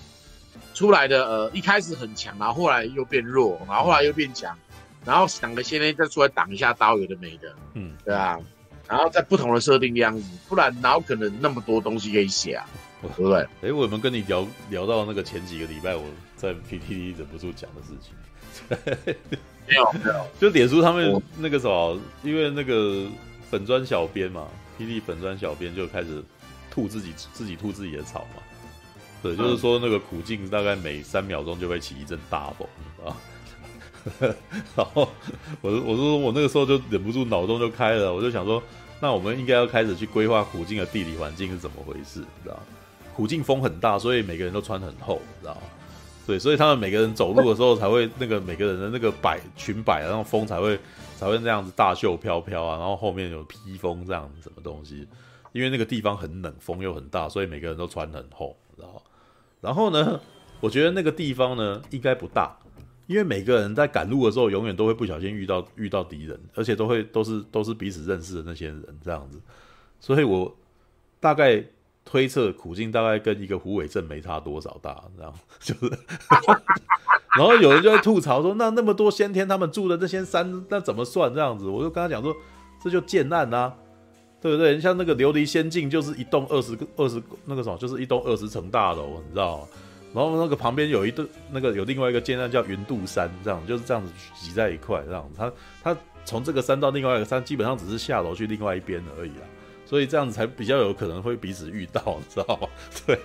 [0.74, 4.57] 出来的，呃，一开始很强，然后后来又变弱，然后后来又变强，
[5.03, 8.39] 然后挡个先呢再出来挡一下刀，有的没的，嗯，对啊，
[8.88, 12.65] 然后在不同的设定的样子，不然哪有可能那么多东西可以写啊？
[13.01, 13.47] 对不对？
[13.61, 16.03] 哎，我们跟你聊聊到那个前几个礼拜，我
[16.36, 19.15] 在 PTT 忍不住讲的事情。
[19.68, 23.05] 没有没有，就脸书他们那个什么，因为那个
[23.49, 24.47] 粉专小编嘛
[24.80, 26.24] ，PT 粉专小编就开始
[26.72, 28.41] 吐自己自己吐自己的草嘛。
[29.22, 32.68] 对，就是说那个苦境大概每三秒钟就会起一阵大风
[33.05, 33.18] 啊。
[34.76, 35.09] 然后
[35.61, 38.61] 我我说我那个时候就忍不住脑洞就开了，我就想说，
[39.01, 42.57] 那我们应该要开始去规划苦境的地理环境是怎么回事，你知道？
[43.13, 45.61] 苦境风很大，所以每个人都穿很厚，你知道吗？
[46.28, 50.78] 对，所以他们每个人走路的时候才会那个每个人的那个摆裙摆，然后风才会
[51.15, 55.07] 才会那样子大袖飘飘啊，然后后面有披风这样子什么东西，
[55.53, 59.01] 因为那个地方很冷，风又很大，所以每个人都穿很厚，知道吗？
[59.61, 60.19] 然后呢，
[60.59, 62.59] 我觉得那个地方呢应该不大，
[63.05, 69.39] 因为每个人在赶路的时候永远都会不小心遇到遇到敌人，而且都会都是都是彼此认识的那些人这样子，
[70.01, 70.53] 所以我
[71.21, 71.63] 大概。
[72.09, 75.91] 推测苦境大概跟一个虎尾镇没差多少大，这样 就是，
[77.37, 81.67] 然后有人就会吐槽说，那那么多先天他们住的这些山，那怎么算这样子？
[81.67, 82.33] 我就跟他讲说，
[82.81, 83.73] 这就建案啊，
[84.41, 84.75] 对不对？
[84.75, 89.67] 你像那个琉璃仙境就是一栋二十个二十那个什么，就是一栋二十层大楼，你知道吗？
[90.13, 95.51] 然后那个旁边有一栋那个有另外一个建案叫云渡山，这样就是这样子挤在一块，这样，他
[95.83, 99.43] 他从这个山到另外一个山，基本上只是下楼去另外一边而已啦。
[99.88, 102.67] 所以这样子才比较有可能会彼此遇到，你知道吗？
[103.07, 103.17] 对，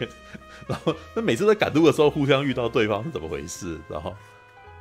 [0.68, 3.76] 然后那每次在赶路的时候互相遇到对方是怎么回事？
[3.88, 4.14] 然后，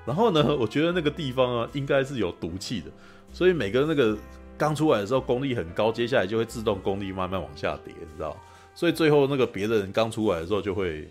[0.05, 0.55] 然后呢？
[0.55, 2.91] 我觉得那个地方啊，应该是有毒气的，
[3.33, 4.15] 所以每个那个
[4.59, 8.37] 刚出来的时候功力很高，接下来就会自动功力慢慢往下跌，你知道？
[8.75, 11.01] 所以最后那个别的人刚出来的时候就会，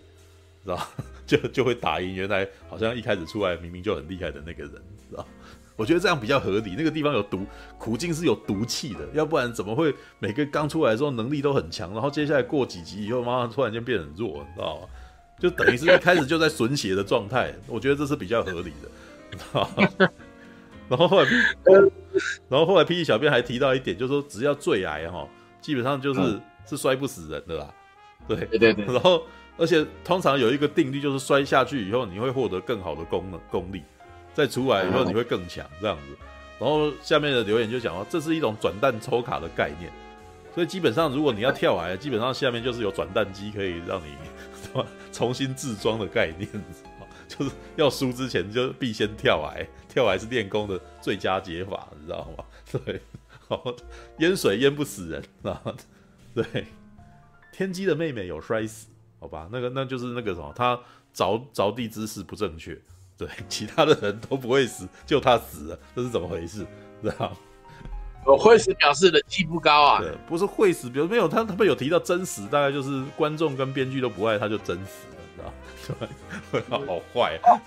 [0.63, 0.79] 知道？
[1.27, 4.73] 就就会打赢原来好像一开始出来明明就很厉害的那个人，
[5.09, 5.25] 知道？
[5.81, 6.75] 我觉得这样比较合理。
[6.77, 7.43] 那个地方有毒，
[7.79, 14.87] 苦境是有毒气的，要不然怎么会每个刚出来的时候能力都很强，然后接下来过几集以后，妈妈突然间变很弱，你知道吗？
[15.41, 17.51] 就等于是一开始就在损血的状态。
[17.65, 18.89] 我觉得这是比较合理的，
[19.31, 20.09] 你知道吗？
[20.87, 21.29] 然后后来，
[22.47, 25.27] 然后后来 PE 小编还提到一点，就是说只要坠崖哈，
[25.59, 27.73] 基本上就是、嗯、是摔不死人的啦。
[28.27, 28.85] 对对对，对。
[28.85, 29.23] 然后
[29.57, 33.81] 而且通常有一个定律，就是摔下去以后你会获得更好的功能功力，
[34.33, 36.17] 再出来以后你会更强这样子。
[36.59, 39.91] 然后下面的留言就讲说，这是一种转蛋抽卡的概念，
[40.53, 44.13] 所以基本上如果你要跳崖，基本上下面就是有转蛋机可以让你
[45.11, 46.47] 重新自装的概念。
[47.27, 52.43] 就是要输之前就必先跳崖，跳崖是练功的最佳解法，你知道吗？
[52.85, 53.01] 对，
[54.19, 55.61] 淹水淹不死人啊。
[56.35, 56.67] 对，
[57.53, 58.87] 天机的妹妹有摔死，
[59.19, 59.47] 好吧？
[59.49, 60.77] 那个那就是那个什么，他
[61.13, 62.77] 着着地姿势不正确，
[63.21, 66.65] 对， 其他的人都不会死，就他死了，这是怎么回事？
[67.03, 67.31] 知道？
[68.25, 75.53] 我会死表示人气不高啊，对，不是会死，比如没有他他们有提到真死，大概就是观众跟编剧都不爱他，就真死了。
[75.87, 76.07] 知道
[76.51, 77.57] 对， 好坏啊！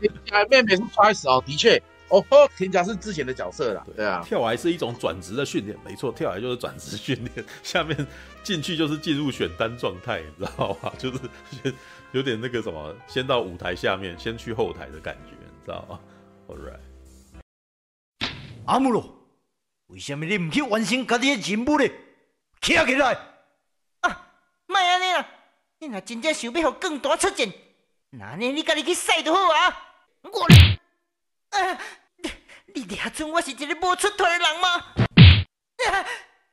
[0.00, 2.22] 天甲妹妹是摔死哦，的确哦，
[2.58, 3.82] 天甲是之前的角色啦。
[3.96, 7.46] 对啊，跳崖是一种转职的训练，没错，跳崖就是转职训练。
[7.62, 8.06] 下面
[8.42, 10.92] 进去就是进入选单状态，你知道吗？
[10.98, 11.74] 就是
[12.12, 15.98] 有点那个什么，先到舞台下面，先去后台的感觉，你知道吗？
[16.48, 16.80] All right，
[18.66, 19.02] 阿姆罗，
[19.86, 21.88] 为什么你唔去完成家己的任务呢？
[22.60, 23.16] 起来起来！
[24.00, 24.28] 啊，
[24.66, 25.26] 卖安尼啦！
[25.78, 27.50] 你若真正想要让更大出战，
[28.10, 29.88] 那呢你家己去赛就好啊！
[30.22, 30.44] 我，
[31.56, 31.78] 啊，
[32.18, 32.30] 你
[32.74, 34.68] 你俩准我是一个无出头的人吗？
[35.90, 36.06] 啊，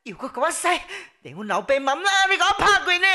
[0.03, 0.87] 又搁给我赛，
[1.21, 3.07] 连阮老爸妈妈你给我拍过呢！